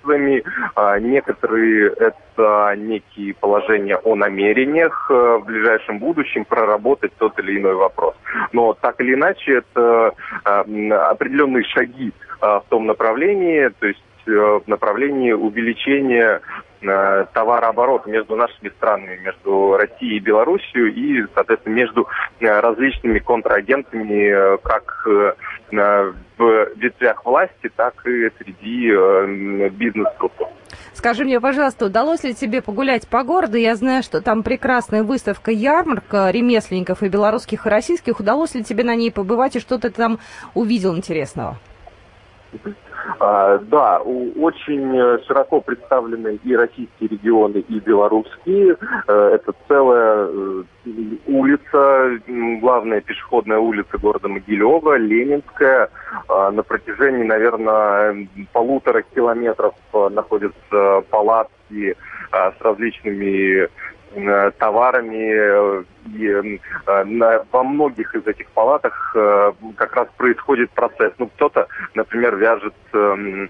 а 0.74 0.98
некоторые 0.98 1.92
это 1.92 2.74
некие 2.76 3.34
положения 3.34 3.96
о 3.96 4.14
намерениях 4.14 5.06
э, 5.10 5.38
в 5.40 5.44
ближайшем 5.44 5.98
будущем 5.98 6.44
проработать 6.44 7.12
тот 7.18 7.38
или 7.38 7.58
иной 7.58 7.74
вопрос. 7.74 8.14
Но 8.52 8.72
так 8.74 9.00
или 9.00 9.14
иначе 9.14 9.58
это 9.58 10.12
э, 10.44 10.50
определенные 10.50 11.64
шаги 11.64 12.12
в 12.40 12.64
том 12.70 12.86
направлении, 12.86 13.68
то 13.78 13.86
есть 13.86 14.02
в 14.26 14.62
направлении 14.66 15.32
увеличения 15.32 16.40
Э, 16.42 16.71
товарооборот 16.82 18.06
между 18.06 18.36
нашими 18.36 18.68
странами, 18.70 19.20
между 19.22 19.76
Россией 19.76 20.16
и 20.16 20.20
Белоруссией 20.20 20.90
и, 20.92 21.26
соответственно, 21.34 21.74
между 21.74 22.08
э, 22.40 22.60
различными 22.60 23.18
контрагентами, 23.18 24.54
э, 24.54 24.58
как 24.62 25.06
в 25.72 26.68
ветвях 26.76 27.24
власти, 27.24 27.70
так 27.74 27.94
и 28.06 28.30
среди 28.38 29.70
бизнес-структур. 29.70 30.48
Скажи 30.92 31.24
мне, 31.24 31.40
пожалуйста, 31.40 31.86
удалось 31.86 32.22
ли 32.24 32.34
тебе 32.34 32.62
погулять 32.62 33.08
по 33.08 33.24
городу? 33.24 33.56
Я 33.56 33.74
знаю, 33.74 34.02
что 34.02 34.20
там 34.20 34.42
прекрасная 34.42 35.02
выставка 35.02 35.50
ярмарка 35.50 36.30
ремесленников 36.30 37.02
и 37.02 37.08
белорусских, 37.08 37.66
и 37.66 37.68
российских. 37.68 38.20
Удалось 38.20 38.54
ли 38.54 38.62
тебе 38.62 38.84
на 38.84 38.94
ней 38.94 39.10
побывать 39.10 39.56
и 39.56 39.60
что 39.60 39.78
ты 39.78 39.90
там 39.90 40.18
увидел 40.54 40.96
интересного? 40.96 41.58
А, 43.18 43.58
да, 43.58 43.98
очень 44.00 45.22
широко 45.26 45.60
представлены 45.60 46.38
и 46.44 46.56
российские 46.56 47.08
регионы, 47.08 47.58
и 47.58 47.80
белорусские. 47.80 48.76
Э, 49.06 49.30
это 49.34 49.52
целая 49.68 50.28
э, 50.28 50.62
улица, 51.26 52.20
главная 52.60 53.00
пешеходная 53.00 53.58
улица 53.58 53.98
города 53.98 54.28
Могилева, 54.28 54.96
Ленинская. 54.96 55.88
А, 56.28 56.50
на 56.50 56.62
протяжении, 56.62 57.24
наверное, 57.24 58.28
полутора 58.52 59.02
километров 59.02 59.74
э, 59.92 60.08
находятся 60.10 61.02
палатки 61.10 61.96
с 62.32 62.62
различными 62.62 63.68
товарами. 64.58 65.84
И 66.16 66.60
во 66.86 67.62
многих 67.62 68.14
из 68.14 68.26
этих 68.26 68.48
палатах 68.48 69.16
как 69.76 69.94
раз 69.94 70.08
происходит 70.16 70.70
процесс. 70.70 71.12
Ну, 71.18 71.28
кто-то, 71.28 71.68
например, 71.94 72.36
вяжет 72.36 72.74
эм, 72.92 73.48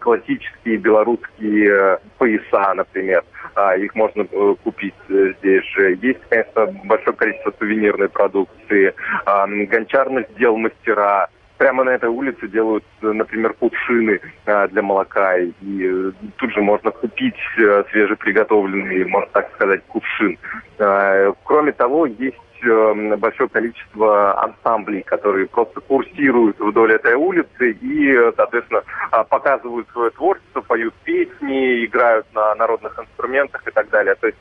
классические 0.00 0.76
белорусские 0.76 1.98
пояса, 2.18 2.74
например. 2.74 3.24
А, 3.54 3.76
их 3.76 3.94
можно 3.94 4.24
купить 4.62 4.94
здесь 5.08 5.64
же. 5.74 5.98
Есть, 6.02 6.20
конечно, 6.28 6.66
большое 6.84 7.16
количество 7.16 7.54
сувенирной 7.58 8.08
продукции. 8.08 8.94
Гончарных 9.24 10.26
дел 10.36 10.56
мастера 10.56 11.28
прямо 11.58 11.84
на 11.84 11.90
этой 11.90 12.08
улице 12.08 12.48
делают, 12.48 12.84
например, 13.00 13.54
кувшины 13.54 14.20
а, 14.46 14.66
для 14.68 14.82
молока, 14.82 15.36
и 15.38 15.52
э, 15.62 16.12
тут 16.36 16.52
же 16.52 16.60
можно 16.60 16.90
купить 16.90 17.36
э, 17.58 17.84
свежеприготовленный, 17.90 19.04
можно 19.04 19.30
так 19.32 19.52
сказать, 19.54 19.82
кувшин. 19.86 20.38
Кроме 21.44 21.72
того, 21.72 22.06
есть 22.06 22.36
э, 22.62 23.16
большое 23.16 23.48
количество 23.48 24.42
ансамблей, 24.42 25.02
которые 25.02 25.46
просто 25.46 25.80
курсируют 25.80 26.58
вдоль 26.58 26.92
этой 26.92 27.14
улицы 27.14 27.70
и, 27.70 28.12
соответственно, 28.36 28.82
а, 29.12 29.22
показывают 29.22 29.88
свое 29.90 30.10
творчество, 30.10 30.60
поют 30.62 30.94
песни, 31.04 31.84
играют 31.84 32.26
на 32.34 32.54
народных 32.56 32.98
инструментах 32.98 33.66
и 33.66 33.70
так 33.70 33.88
далее. 33.90 34.16
То 34.16 34.26
есть 34.26 34.38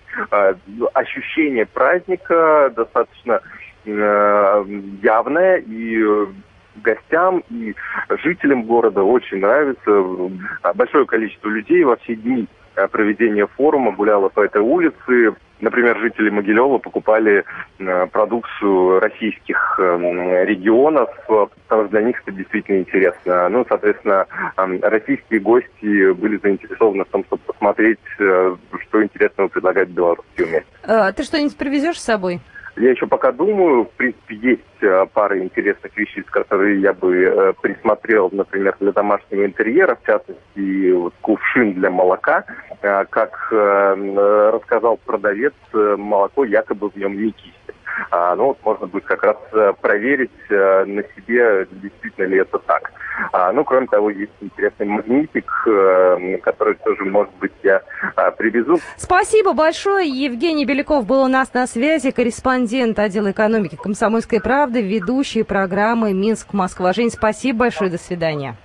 ощущение 0.93 1.65
праздника 1.65 2.71
достаточно 2.75 3.41
явное 3.85 5.57
и 5.57 6.27
гостям 6.75 7.43
и 7.49 7.75
жителям 8.23 8.63
города 8.63 9.03
очень 9.03 9.39
нравится. 9.39 10.31
Большое 10.75 11.05
количество 11.05 11.49
людей 11.49 11.83
во 11.83 11.95
все 11.97 12.15
дни 12.15 12.47
э, 12.75 12.87
проведения 12.87 13.47
форума 13.47 13.91
гуляло 13.91 14.29
по 14.29 14.41
этой 14.41 14.61
улице. 14.61 15.35
Например, 15.61 15.97
жители 15.99 16.29
Могилева 16.29 16.77
покупали 16.77 17.45
э, 17.79 18.07
продукцию 18.07 18.99
российских 18.99 19.79
э, 19.79 20.45
регионов, 20.45 21.09
потому 21.27 21.49
что 21.67 21.87
для 21.89 22.01
них 22.01 22.21
это 22.21 22.31
действительно 22.31 22.79
интересно. 22.79 23.49
Ну, 23.49 23.65
соответственно, 23.67 24.25
российские 24.55 25.39
гости 25.39 26.11
были 26.13 26.37
заинтересованы 26.37 27.05
в 27.05 27.09
том, 27.09 27.23
чтобы 27.25 27.41
посмотреть, 27.45 27.99
что 28.17 29.03
интересного 29.03 29.47
предлагает 29.47 29.89
белорусский 29.89 30.43
умелец. 30.43 30.65
А, 30.83 31.11
ты 31.13 31.23
что-нибудь 31.23 31.57
привезешь 31.57 31.99
с 31.99 32.03
собой? 32.03 32.41
Я 32.75 32.89
еще 32.89 33.05
пока 33.05 33.31
думаю, 33.31 33.83
в 33.83 33.91
принципе, 33.91 34.35
есть 34.35 34.61
э, 34.81 35.05
пара 35.13 35.37
интересных 35.37 35.95
вещей, 35.95 36.23
которые 36.23 36.81
я 36.81 36.91
бы 36.93 37.15
э, 37.15 37.53
присмотрел, 37.61 38.29
например, 38.31 38.75
для 38.79 38.91
домашнего 38.91 39.45
интерьера, 39.45 39.95
в 39.95 40.05
частности, 40.05 40.91
вот, 40.91 41.13
кувшин 41.21 41.73
для 41.73 41.91
молока. 41.91 42.45
Э, 42.81 43.05
как 43.09 43.51
рассказал 43.51 44.97
продавец, 45.05 45.53
молоко 45.71 46.45
якобы 46.45 46.89
в 46.89 46.95
нем 46.95 47.15
не 47.15 47.31
кисет. 47.31 47.75
А, 48.11 48.35
ну 48.35 48.47
вот 48.47 48.57
можно 48.63 48.87
будет 48.87 49.05
как 49.05 49.23
раз 49.23 49.37
проверить 49.81 50.31
на 50.49 51.03
себе, 51.15 51.67
действительно 51.71 52.25
ли 52.25 52.37
это 52.39 52.59
так. 52.59 52.91
А, 53.31 53.51
ну, 53.51 53.63
кроме 53.63 53.87
того, 53.87 54.09
есть 54.09 54.31
интересный 54.41 54.87
магнитик, 54.87 55.49
э, 55.67 56.37
который 56.37 56.75
тоже, 56.75 57.05
может 57.05 57.33
быть, 57.35 57.51
я 57.63 57.81
а, 58.15 58.31
привезу. 58.31 58.79
Спасибо 58.97 59.53
большое. 59.53 60.07
Евгений 60.07 60.65
Беляков 60.65 61.05
был 61.05 61.23
у 61.23 61.27
нас 61.27 61.53
на 61.53 61.67
связи, 61.67 62.11
корреспондент 62.11 62.97
отдела 62.99 63.31
экономики 63.31 63.77
«Комсомольской 63.81 64.41
правды», 64.41 64.81
ведущий 64.81 65.43
программы 65.43 66.13
«Минск-Москва». 66.13 66.93
Жень, 66.93 67.11
спасибо 67.11 67.59
большое. 67.59 67.91
До 67.91 67.97
свидания. 67.97 68.55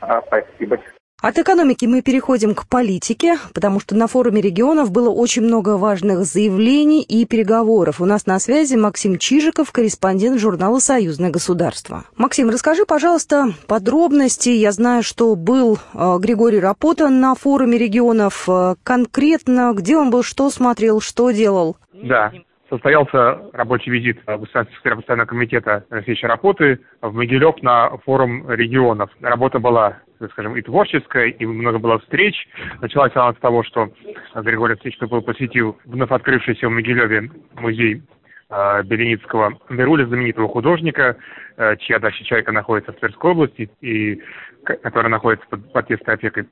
А, 0.00 0.20
спасибо. 0.22 0.78
От 1.20 1.36
экономики 1.36 1.84
мы 1.84 2.00
переходим 2.00 2.54
к 2.54 2.68
политике, 2.68 3.38
потому 3.52 3.80
что 3.80 3.96
на 3.96 4.06
форуме 4.06 4.40
регионов 4.40 4.92
было 4.92 5.10
очень 5.10 5.42
много 5.42 5.76
важных 5.76 6.20
заявлений 6.20 7.02
и 7.02 7.26
переговоров. 7.26 8.00
У 8.00 8.04
нас 8.04 8.26
на 8.26 8.38
связи 8.38 8.76
Максим 8.76 9.18
Чижиков, 9.18 9.72
корреспондент 9.72 10.38
журнала 10.38 10.78
«Союзное 10.78 11.30
государство». 11.30 12.04
Максим, 12.16 12.50
расскажи, 12.50 12.86
пожалуйста, 12.86 13.48
подробности. 13.66 14.50
Я 14.50 14.70
знаю, 14.70 15.02
что 15.02 15.34
был 15.34 15.78
э, 15.92 16.18
Григорий 16.20 16.60
Рапота 16.60 17.08
на 17.08 17.34
форуме 17.34 17.78
регионов. 17.78 18.48
Э, 18.48 18.76
конкретно, 18.84 19.72
где 19.74 19.96
он 19.96 20.10
был, 20.10 20.22
что 20.22 20.50
смотрел, 20.50 21.00
что 21.00 21.32
делал? 21.32 21.78
Да, 21.94 22.32
состоялся 22.70 23.40
рабочий 23.54 23.90
визит 23.90 24.20
государственного 24.24 25.00
постоянного 25.00 25.26
комитета 25.26 25.84
России 25.90 26.16
Рапоты 26.22 26.78
в 27.02 27.12
Могилев 27.12 27.60
на 27.60 27.98
форум 28.04 28.48
регионов. 28.48 29.10
Работа 29.20 29.58
была 29.58 29.96
скажем, 30.30 30.56
и 30.56 30.62
творческая, 30.62 31.28
и 31.28 31.46
много 31.46 31.78
было 31.78 31.98
встреч. 31.98 32.48
Началась 32.80 33.12
она 33.14 33.32
с 33.32 33.36
того, 33.36 33.62
что 33.62 33.90
Григорий 34.34 34.74
Встречков 34.76 35.24
посетил 35.24 35.78
вновь 35.84 36.10
открывшийся 36.10 36.68
в 36.68 36.72
Могилеве 36.72 37.30
музей 37.54 38.02
э, 38.50 38.82
Беленицкого 38.84 39.58
Беруля, 39.70 40.06
знаменитого 40.06 40.48
художника, 40.48 41.16
э, 41.56 41.76
чья 41.76 41.98
дача 41.98 42.24
«Чайка» 42.24 42.52
находится 42.52 42.92
в 42.92 42.96
Тверской 42.96 43.30
области, 43.30 43.70
и 43.80 44.20
которая 44.64 45.08
находится 45.08 45.46
под, 45.48 45.72
под 45.72 45.90
опекой 45.90 46.46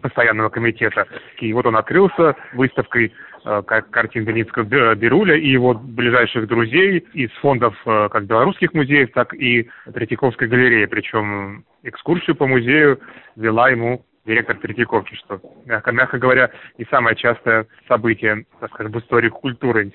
постоянного 0.00 0.48
комитета. 0.48 1.06
И 1.40 1.52
вот 1.52 1.66
он 1.66 1.76
открылся 1.76 2.34
выставкой 2.54 3.12
э, 3.44 3.62
картин 3.62 4.24
Белинского 4.24 4.94
Беруля 4.94 5.36
и 5.36 5.48
его 5.48 5.74
ближайших 5.74 6.46
друзей 6.46 7.06
из 7.12 7.30
фондов 7.40 7.74
э, 7.86 8.08
как 8.10 8.24
белорусских 8.24 8.74
музеев, 8.74 9.12
так 9.12 9.34
и 9.34 9.68
Третьяковской 9.92 10.48
галереи. 10.48 10.86
Причем 10.86 11.64
экскурсию 11.82 12.36
по 12.36 12.46
музею 12.46 13.00
вела 13.36 13.70
ему 13.70 14.04
директор 14.24 14.56
Третьяковки, 14.56 15.14
что, 15.16 15.40
мягко, 15.66 15.92
мягко 15.92 16.18
говоря, 16.18 16.50
и 16.76 16.84
самое 16.86 17.16
частое 17.16 17.66
событие, 17.88 18.46
так 18.60 18.70
скажем, 18.70 18.92
в 18.92 18.98
истории 18.98 19.28
культуры, 19.28 19.92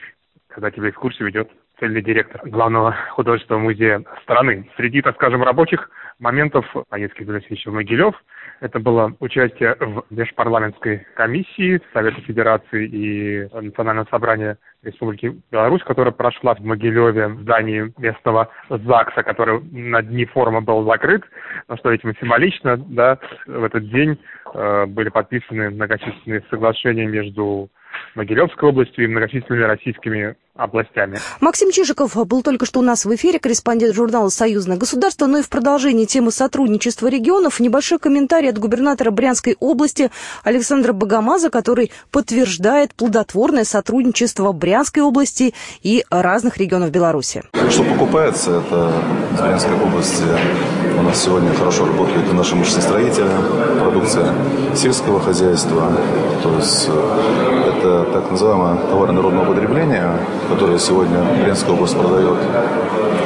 когда 0.48 0.72
тебе 0.72 0.90
экскурсию 0.90 1.28
ведет 1.28 1.50
цельный 1.80 2.02
директор 2.02 2.42
главного 2.50 2.96
художественного 3.12 3.64
музея 3.64 4.04
страны. 4.24 4.70
Среди, 4.76 5.02
так 5.02 5.16
скажем, 5.16 5.44
рабочих 5.44 5.90
моментов 6.20 6.66
поездки 6.90 7.24
Васильевича 7.24 7.70
в 7.70 7.74
Могилев 7.74 8.16
это 8.60 8.80
было 8.80 9.14
участие 9.20 9.76
в 9.80 10.06
межпарламентской 10.10 11.06
комиссии 11.16 11.80
Совета 11.94 12.20
Федерации 12.22 12.88
и 12.88 13.48
Национального 13.54 14.08
собрания 14.10 14.58
Республики 14.84 15.40
Беларусь, 15.52 15.84
которая 15.84 16.12
прошла 16.12 16.56
в 16.56 16.60
Могилеве 16.62 17.28
в 17.28 17.42
здании 17.42 17.94
местного 17.98 18.50
ЗАГСа, 18.70 19.24
который 19.24 19.62
на 19.72 20.02
дни 20.02 20.26
форума 20.26 20.62
был 20.62 20.86
закрыт, 20.86 21.24
но 21.68 21.78
что, 21.78 21.92
видимо, 21.92 22.14
символично, 22.20 22.78
да, 22.78 23.20
в 23.46 23.64
этот 23.64 23.88
день 23.90 24.18
э, 24.54 24.86
были 24.88 25.10
подписаны 25.10 25.70
многочисленные 25.70 26.44
соглашения 26.50 27.06
между 27.06 27.70
Могилевской 28.16 28.70
областью 28.70 29.06
и 29.06 29.08
многочисленными 29.08 29.64
российскими 29.64 30.36
областями. 30.58 31.20
Максим 31.40 31.72
Чижиков 31.72 32.16
был 32.28 32.42
только 32.42 32.66
что 32.66 32.80
у 32.80 32.84
нас 32.84 33.06
в 33.06 33.16
эфире, 33.16 33.40
корреспондент 33.40 33.96
журнала 33.96 34.30
«Союзное 34.30 34.78
государство». 34.78 35.28
Но 35.28 35.40
и 35.40 35.42
в 35.42 35.50
продолжении 35.50 36.06
темы 36.06 36.32
сотрудничества 36.32 37.08
регионов 37.08 37.60
небольшой 37.60 38.00
комментарий 38.00 38.50
от 38.50 38.58
губернатора 38.58 39.12
Брянской 39.12 39.56
области 39.60 40.12
Александра 40.44 40.94
Богомаза, 40.94 41.50
который 41.50 41.92
подтверждает 42.12 42.94
плодотворное 42.94 43.64
сотрудничество 43.64 44.52
Брянской 44.52 45.04
области 45.04 45.54
и 45.82 46.04
разных 46.10 46.58
регионов 46.58 46.92
Беларуси. 46.92 47.44
Что 47.70 47.84
покупается, 47.84 48.62
это 48.66 48.92
в 49.32 49.42
Брянской 49.42 49.74
области 49.76 50.24
у 50.98 51.02
нас 51.04 51.24
сегодня 51.24 51.54
хорошо 51.54 51.86
работает 51.86 52.28
и 52.30 52.34
наша 52.34 52.56
машиностроительная 52.56 53.42
продукция 53.80 54.34
сельского 54.76 55.20
хозяйства. 55.20 55.92
То 56.42 56.56
есть 56.56 56.88
э, 56.90 57.74
это 57.78 58.04
так 58.14 58.32
называемое 58.32 58.78
товары 58.90 59.12
народного 59.12 59.54
потребления, 59.54 60.18
которые 60.48 60.80
сегодня 60.80 61.18
Брянская 61.44 61.74
область 61.74 61.98
продает 61.98 62.38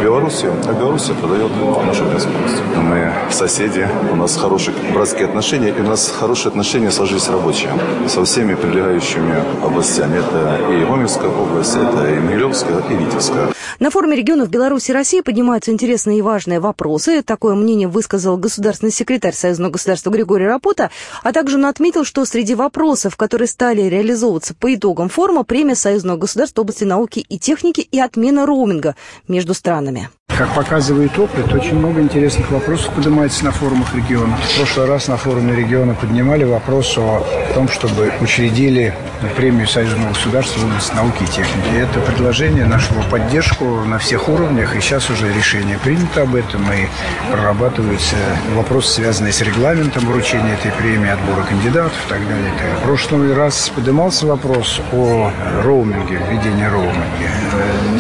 Беларуси, 0.02 0.48
а 0.68 0.74
Беларусь 0.74 1.04
продает 1.22 1.52
нашу 1.86 2.06
Брянскую 2.06 2.36
область. 2.36 2.62
Мы 2.76 3.12
соседи, 3.30 3.88
у 4.12 4.16
нас 4.16 4.36
хорошие 4.36 4.76
братские 4.94 5.26
отношения, 5.26 5.70
и 5.70 5.82
у 5.82 5.88
нас 5.88 6.10
хорошие 6.10 6.50
отношения 6.50 6.92
сложились 6.92 7.30
рабочие 7.30 7.72
со 8.08 8.24
всеми 8.26 8.56
прилегающими 8.56 9.36
областями. 9.64 10.18
Это 10.18 10.72
и 10.72 10.86
Гомельская 10.86 11.30
область, 11.30 11.76
это 11.76 12.10
и 12.10 12.20
Могилевская, 12.20 12.80
и 12.90 12.94
Витебская. 12.96 13.50
На 13.80 13.90
форуме 13.90 14.16
регионов 14.16 14.50
Беларуси 14.50 14.92
и 14.92 14.94
России 14.94 15.22
поднимаются 15.22 15.72
интересные 15.72 16.20
и 16.20 16.22
важные 16.22 16.60
вопросы. 16.60 17.22
Такое 17.22 17.56
мнение 17.56 17.88
высказал 17.88 18.38
государственный 18.38 18.92
секретарь 18.92 19.34
Союзного 19.34 19.72
государства 19.72 20.10
Григорий 20.10 20.46
Рапота, 20.46 20.92
а 21.24 21.32
также 21.32 21.58
он 21.58 21.66
отметил, 21.66 22.04
что 22.04 22.26
среди 22.26 22.56
вопросов, 22.56 23.16
которые 23.16 23.48
стали 23.48 23.82
реализовываться 23.82 24.54
по 24.54 24.74
итогам 24.74 25.10
форума, 25.10 25.44
премия 25.44 25.76
Союзного 25.76 26.18
государства 26.18 26.62
области 26.62 26.84
науки 26.84 27.20
и 27.20 27.40
техники 27.40 27.82
и 27.82 28.00
отмена 28.00 28.46
роуминга 28.46 28.96
между 29.28 29.54
странами. 29.54 30.10
Как 30.42 30.56
показывает 30.56 31.20
опыт, 31.20 31.54
очень 31.54 31.78
много 31.78 32.02
интересных 32.02 32.50
вопросов 32.50 32.92
поднимается 32.96 33.46
на 33.46 33.52
форумах 33.52 33.94
региона. 33.94 34.36
В 34.38 34.58
прошлый 34.58 34.88
раз 34.88 35.08
на 35.08 35.16
форуме 35.16 35.56
региона 35.56 35.94
поднимали 35.94 36.46
вопрос 36.46 36.98
о 36.98 37.24
том, 37.54 37.70
чтобы 37.70 38.12
учредили 38.22 38.96
премию 39.38 39.68
союзного 39.68 40.10
государства 40.10 40.62
в 40.62 40.66
области 40.66 40.96
науки 40.96 41.22
и 41.22 41.28
техники. 41.28 41.68
И 41.76 41.78
это 41.78 42.00
предложение 42.00 42.66
нашло 42.66 42.98
поддержку 43.12 43.66
на 43.86 44.00
всех 44.00 44.30
уровнях, 44.30 44.76
и 44.76 44.82
сейчас 44.82 45.12
уже 45.12 45.32
решение 45.32 45.78
принято 45.78 46.24
об 46.24 46.34
этом, 46.34 46.64
и 46.72 46.88
прорабатываются 47.32 48.16
вопросы, 48.56 48.96
связанные 48.96 49.34
с 49.34 49.42
регламентом 49.42 50.08
вручения 50.08 50.56
этой 50.56 50.72
премии, 50.72 51.12
отбора 51.12 51.44
кандидатов 51.44 51.94
и 52.08 52.10
так 52.10 52.28
далее. 52.28 52.52
В 52.80 52.84
прошлый 52.84 53.36
раз 53.36 53.72
поднимался 53.76 54.26
вопрос 54.26 54.82
о 54.92 55.30
роуминге, 55.64 56.20
введении 56.32 56.66
роуминга. 56.66 57.06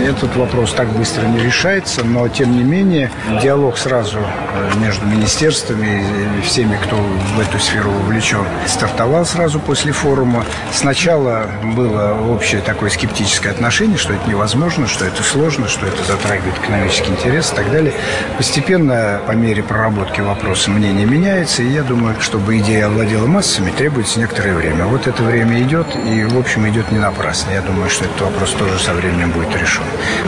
Этот 0.01 0.35
вопрос 0.35 0.73
так 0.73 0.89
быстро 0.89 1.27
не 1.27 1.39
решается, 1.39 2.03
но 2.03 2.30
тем 2.31 2.55
не 2.55 2.63
менее 2.63 3.11
диалог 3.41 3.77
сразу 3.77 4.19
э, 4.19 4.71
между 4.79 5.05
министерствами 5.05 6.03
и 6.39 6.41
всеми, 6.41 6.77
кто 6.83 6.95
в 6.95 7.39
эту 7.39 7.59
сферу 7.59 7.91
вовлечен, 7.91 8.45
стартовал 8.67 9.25
сразу 9.25 9.59
после 9.59 9.91
форума. 9.91 10.45
Сначала 10.71 11.45
было 11.63 12.17
общее 12.29 12.61
такое 12.61 12.89
скептическое 12.89 13.51
отношение, 13.51 13.97
что 13.97 14.13
это 14.13 14.29
невозможно, 14.29 14.87
что 14.87 15.05
это 15.05 15.23
сложно, 15.23 15.67
что 15.67 15.85
это 15.85 16.03
затрагивает 16.03 16.57
экономический 16.57 17.11
интерес 17.11 17.51
и 17.51 17.55
так 17.55 17.71
далее. 17.71 17.93
Постепенно, 18.37 19.19
по 19.27 19.31
мере 19.31 19.63
проработки 19.63 20.21
вопроса, 20.21 20.71
мнение 20.71 21.05
меняется, 21.05 21.63
и 21.63 21.67
я 21.67 21.83
думаю, 21.83 22.15
чтобы 22.19 22.57
идея 22.59 22.87
овладела 22.87 23.27
массами, 23.27 23.71
требуется 23.71 24.19
некоторое 24.19 24.53
время. 24.53 24.85
Вот 24.85 25.07
это 25.07 25.23
время 25.23 25.61
идет, 25.61 25.87
и, 25.95 26.23
в 26.23 26.37
общем, 26.37 26.67
идет 26.69 26.91
не 26.91 26.99
напрасно. 26.99 27.51
Я 27.51 27.61
думаю, 27.61 27.89
что 27.89 28.05
этот 28.05 28.21
вопрос 28.21 28.51
тоже 28.53 28.79
со 28.79 28.93
временем 28.93 29.31
будет 29.31 29.55
решен. 29.55 29.83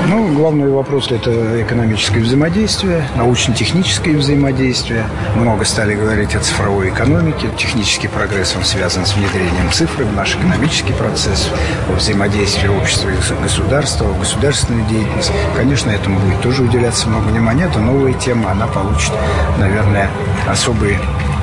Ну, 0.08 0.34
главный 0.34 0.70
вопрос– 0.70 1.08
это 1.12 1.32
экономическое 1.94 2.22
взаимодействие, 2.22 3.08
научно-техническое 3.16 4.18
взаимодействие. 4.18 5.06
Много 5.36 5.64
стали 5.64 5.94
говорить 5.94 6.34
о 6.34 6.40
цифровой 6.40 6.90
экономике. 6.90 7.50
Технический 7.56 8.08
прогресс, 8.08 8.56
он 8.56 8.64
связан 8.64 9.06
с 9.06 9.16
внедрением 9.16 9.72
цифры 9.72 10.06
в 10.06 10.14
наш 10.16 10.36
экономический 10.36 10.94
процесс, 10.94 11.52
о 11.90 11.94
взаимодействии 11.94 12.68
общества 12.68 13.10
и 13.10 13.44
государства, 13.44 14.06
в 14.06 14.20
государственную 14.20 14.88
деятельность. 14.88 15.32
Конечно, 15.56 15.92
этому 15.92 16.20
будет 16.20 16.42
тоже 16.42 16.64
уделяться 16.64 17.08
много 17.10 17.28
внимания. 17.28 17.66
Это 17.66 17.80
новая 17.80 18.14
тема, 18.14 18.52
она 18.52 18.66
получит, 18.66 19.14
наверное, 19.60 20.10
особый 20.50 20.98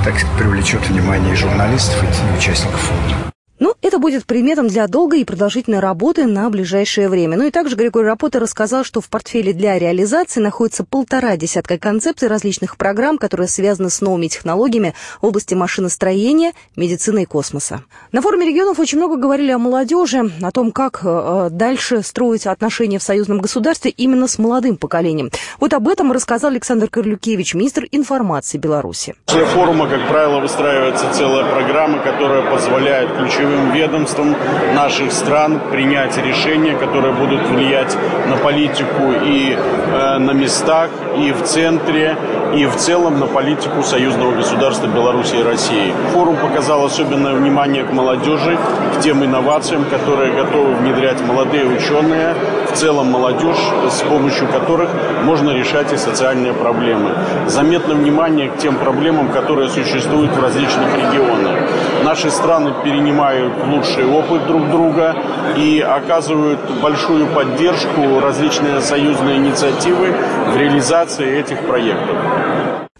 так 0.05 0.15
привлечет 0.37 0.81
внимание 0.89 1.33
и 1.33 1.37
журналистов, 1.37 2.03
и 2.03 2.39
участников 2.39 2.81
форума. 2.81 3.31
Ну, 3.61 3.75
это 3.83 3.99
будет 3.99 4.25
приметом 4.25 4.68
для 4.68 4.87
долгой 4.87 5.20
и 5.20 5.25
продолжительной 5.25 5.81
работы 5.81 6.25
на 6.25 6.49
ближайшее 6.49 7.11
время. 7.11 7.37
Ну 7.37 7.46
и 7.46 7.51
также 7.51 7.77
Григорий 7.77 8.07
Рапота 8.07 8.40
рассказал, 8.40 8.85
что 8.85 9.03
в 9.03 9.11
портфеле 9.11 9.53
для 9.53 9.79
реализации 9.79 10.40
находится 10.40 10.83
полтора 10.83 11.37
десятка 11.37 11.77
концепций 11.77 12.29
различных 12.29 12.79
программ, 12.79 13.18
которые 13.18 13.49
связаны 13.49 13.90
с 13.90 14.01
новыми 14.01 14.29
технологиями 14.29 14.94
в 15.20 15.27
области 15.27 15.53
машиностроения, 15.53 16.53
медицины 16.75 17.25
и 17.25 17.27
космоса. 17.27 17.83
На 18.12 18.23
форуме 18.23 18.46
регионов 18.46 18.79
очень 18.79 18.96
много 18.96 19.16
говорили 19.16 19.51
о 19.51 19.59
молодежи, 19.59 20.31
о 20.40 20.51
том, 20.53 20.73
как 20.73 21.01
э, 21.05 21.49
дальше 21.51 22.03
строить 22.03 22.46
отношения 22.46 22.99
в 22.99 23.03
союзном 23.03 23.40
государстве 23.40 23.90
именно 23.90 24.27
с 24.27 24.38
молодым 24.38 24.79
поколением. 24.79 25.31
Вот 25.59 25.75
об 25.75 25.87
этом 25.87 26.12
рассказал 26.12 26.51
Александр 26.51 26.88
Корлюкевич, 26.88 27.53
министр 27.53 27.87
информации 27.92 28.57
Беларуси. 28.57 29.16
После 29.27 29.44
форума, 29.44 29.87
как 29.87 30.09
правило, 30.09 30.40
выстраивается 30.40 31.12
целая 31.12 31.44
программа, 31.44 31.99
которая 32.03 32.51
позволяет 32.51 33.14
ключевым 33.18 33.50
ключевым 33.51 33.73
ведомствам 33.73 34.37
наших 34.75 35.13
стран 35.13 35.61
принять 35.71 36.17
решения, 36.19 36.75
которые 36.75 37.13
будут 37.13 37.49
влиять 37.49 37.97
на 38.29 38.37
политику 38.37 39.13
и 39.25 39.57
э, 39.57 40.19
на 40.19 40.33
местах, 40.33 40.91
и 41.17 41.33
в 41.33 41.43
центре, 41.43 42.17
и 42.55 42.67
в 42.67 42.77
целом 42.77 43.19
на 43.19 43.27
политику 43.27 43.83
союзного 43.83 44.33
государства 44.33 44.87
Беларуси 44.87 45.37
и 45.37 45.43
России. 45.43 45.93
Форум 46.13 46.37
показал 46.37 46.85
особенное 46.85 47.35
внимание 47.35 47.85
к 47.85 47.93
молодежи, 47.93 48.59
к 48.97 49.01
тем 49.01 49.25
инновациям, 49.25 49.85
которые 49.85 50.33
готовы 50.33 50.75
внедрять 50.75 51.21
молодые 51.21 51.67
ученые, 51.67 52.35
в 52.71 52.77
целом 52.77 53.11
молодежь, 53.11 53.59
с 53.91 54.03
помощью 54.03 54.47
которых 54.49 54.91
можно 55.25 55.51
решать 55.51 55.93
и 55.93 55.97
социальные 55.97 56.53
проблемы. 56.53 57.11
Заметно 57.47 57.95
внимание 57.95 58.49
к 58.49 58.59
тем 58.59 58.77
проблемам, 58.77 59.29
которые 59.29 59.69
существуют 59.69 60.37
в 60.37 60.43
различных 60.43 60.97
регионах. 60.97 61.57
Наши 62.05 62.31
страны 62.31 62.73
перенимают 62.85 63.39
лучший 63.48 64.05
опыт 64.07 64.46
друг 64.46 64.70
друга 64.70 65.14
и 65.57 65.81
оказывают 65.81 66.61
большую 66.83 67.26
поддержку 67.29 68.20
различные 68.20 68.81
союзные 68.81 69.38
инициативы 69.38 70.14
в 70.53 70.57
реализации 70.57 71.38
этих 71.38 71.61
проектов. 71.66 72.16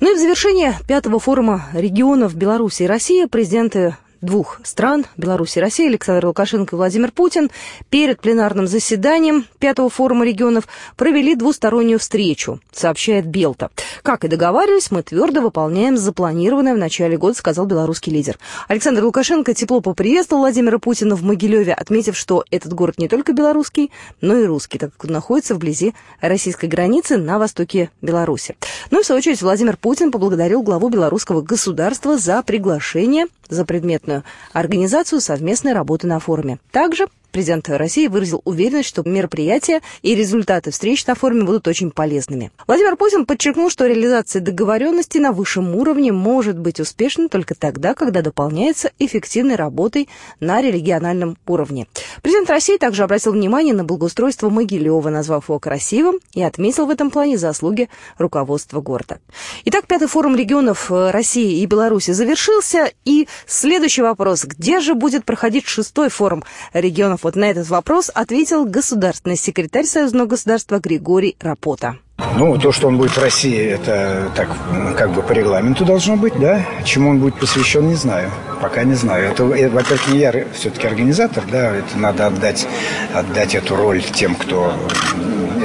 Ну 0.01 0.13
и 0.13 0.17
в 0.17 0.19
завершение 0.19 0.75
пятого 0.89 1.19
форума 1.19 1.65
регионов 1.75 2.35
Беларуси 2.35 2.85
и 2.85 2.87
России 2.87 3.27
президенты 3.27 3.97
двух 4.21 4.61
стран, 4.65 5.07
Беларуси 5.17 5.59
и 5.59 5.61
России, 5.61 5.89
Александр 5.89 6.27
Лукашенко 6.27 6.75
и 6.75 6.79
Владимир 6.79 7.11
Путин, 7.13 7.51
перед 7.89 8.21
пленарным 8.21 8.67
заседанием 8.67 9.47
Пятого 9.59 9.91
форума 9.91 10.25
регионов 10.25 10.65
провели 10.97 11.35
двустороннюю 11.35 11.99
встречу, 11.99 12.61
сообщает 12.73 13.27
Белта. 13.27 13.71
Как 14.03 14.25
и 14.25 14.29
договаривались, 14.29 14.91
мы 14.91 15.03
твердо 15.03 15.41
выполняем 15.41 15.97
запланированное 15.97 16.75
в 16.75 16.79
начале 16.79 17.17
года, 17.17 17.37
сказал 17.37 17.67
белорусский 17.67 18.13
лидер. 18.13 18.39
Александр 18.69 19.05
Лукашенко 19.05 19.55
тепло 19.55 19.81
поприветствовал 19.81 20.43
Владимира 20.43 20.79
Путина 20.79 21.17
в 21.17 21.23
Могилеве, 21.23 21.75
отметив, 21.75 22.17
что 22.17 22.45
этот 22.51 22.73
город 22.73 22.99
не 22.99 23.09
только 23.09 23.33
белорусский, 23.33 23.91
но 24.21 24.37
и 24.37 24.45
русский, 24.45 24.79
так 24.79 24.93
как 24.93 25.05
он 25.05 25.13
находится 25.13 25.55
вблизи 25.55 25.95
российской 26.21 26.67
границы 26.67 27.17
на 27.17 27.39
востоке 27.39 27.91
Беларуси. 28.03 28.57
Ну 28.91 29.01
и 29.01 29.03
в 29.03 29.07
свою 29.07 29.19
очередь 29.19 29.43
Владимир 29.43 29.77
Путин 29.77 30.11
поблагодарил 30.11 30.63
главу 30.63 30.89
белорусского 30.89 31.43
государства 31.43 32.17
за 32.17 32.43
приглашение 32.43 33.27
за 33.51 33.65
предметную 33.65 34.25
организацию 34.53 35.21
совместной 35.21 35.73
работы 35.73 36.07
на 36.07 36.19
форуме. 36.21 36.59
Также 36.71 37.09
Президент 37.33 37.69
России 37.69 38.09
выразил 38.09 38.43
уверенность, 38.45 38.89
что 38.89 39.03
мероприятия 39.05 39.81
и 40.03 40.15
результаты 40.15 40.71
встреч 40.71 41.07
на 41.07 41.15
форуме 41.15 41.45
будут 41.45 41.69
очень 41.69 41.91
полезными. 41.91 42.51
Владимир 42.67 42.97
Путин 42.97 43.27
подчеркнул, 43.27 43.71
что 43.71 43.87
реализация 43.87 44.41
договоренности 44.41 45.19
на 45.19 45.33
высшем 45.33 45.75
уровне 45.77 46.13
может 46.13 46.59
быть 46.59 46.81
успешной 46.81 47.29
только 47.29 47.55
тогда, 47.55 47.95
когда 47.95 48.23
дополняется 48.23 48.91
эффективной 48.99 49.57
работой 49.57 50.09
на 50.41 50.61
региональном 50.61 51.37
уровне. 51.47 51.87
Президент 52.23 52.51
России 52.51 52.77
также 52.77 53.05
обратил 53.05 53.33
внимание 53.33 53.75
на 53.75 53.85
благоустройство 53.85 54.51
Могилева, 54.51 55.09
назвав 55.09 55.49
его 55.49 55.59
красивым 55.59 56.19
и 56.33 56.43
отметил 56.43 56.87
в 56.87 56.91
этом 56.91 57.11
плане 57.11 57.39
заслуги 57.39 57.89
руководства 58.19 58.81
города. 58.81 59.21
Итак, 59.65 59.87
пятый 59.87 60.09
форум 60.09 60.37
регионов 60.37 60.91
э, 60.91 61.11
России 61.11 61.61
и 61.61 61.67
Беларуси 61.67 62.11
завершился. 62.11 62.91
И 63.05 63.29
следующий 63.47 64.03
вопрос. 64.03 64.45
Где 64.45 64.81
же 64.81 64.95
будет 64.95 65.25
проходить 65.25 65.67
шестой 65.67 66.09
форум 66.09 66.45
регионов 66.73 67.20
вот 67.23 67.37
на 67.37 67.51
этот 67.51 67.69
вопрос 67.69 68.11
ответил 68.13 68.65
государственный 68.65 69.37
секретарь 69.37 69.85
Союзного 69.85 70.27
государства 70.27 70.79
Григорий 70.79 71.37
Рапота. 71.41 71.97
Ну, 72.37 72.59
то, 72.59 72.71
что 72.71 72.89
он 72.89 72.99
будет 72.99 73.13
в 73.13 73.19
России, 73.19 73.59
это 73.59 74.31
так, 74.37 74.49
как 74.97 75.13
бы 75.13 75.23
по 75.23 75.33
регламенту 75.33 75.85
должно 75.85 76.17
быть, 76.17 76.39
да. 76.39 76.67
Чему 76.85 77.11
он 77.11 77.19
будет 77.19 77.35
посвящен, 77.39 77.89
не 77.89 77.95
знаю. 77.95 78.31
Пока 78.61 78.85
не 78.85 78.95
знаю. 78.95 79.31
Это, 79.31 79.45
э, 79.45 79.69
во-первых, 79.69 80.09
не 80.09 80.19
я 80.19 80.45
все-таки 80.53 80.87
организатор, 80.87 81.45
да. 81.51 81.77
Это 81.77 81.97
надо 81.97 82.27
отдать, 82.27 82.67
отдать 83.15 83.55
эту 83.55 83.75
роль 83.75 84.03
тем, 84.03 84.35
кто 84.35 84.73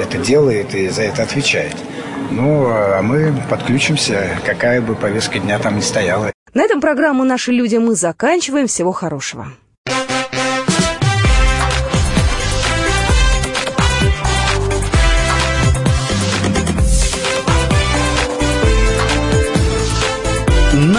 это 0.00 0.18
делает 0.18 0.74
и 0.74 0.88
за 0.88 1.02
это 1.02 1.22
отвечает. 1.22 1.76
Ну, 2.30 2.66
а 2.68 3.02
мы 3.02 3.34
подключимся, 3.48 4.30
какая 4.44 4.80
бы 4.80 4.94
повестка 4.94 5.38
дня 5.38 5.58
там 5.58 5.76
ни 5.76 5.80
стояла. 5.80 6.32
На 6.54 6.62
этом 6.62 6.80
программу 6.80 7.24
«Наши 7.24 7.52
люди» 7.52 7.76
мы 7.76 7.94
заканчиваем. 7.94 8.66
Всего 8.66 8.92
хорошего. 8.92 9.48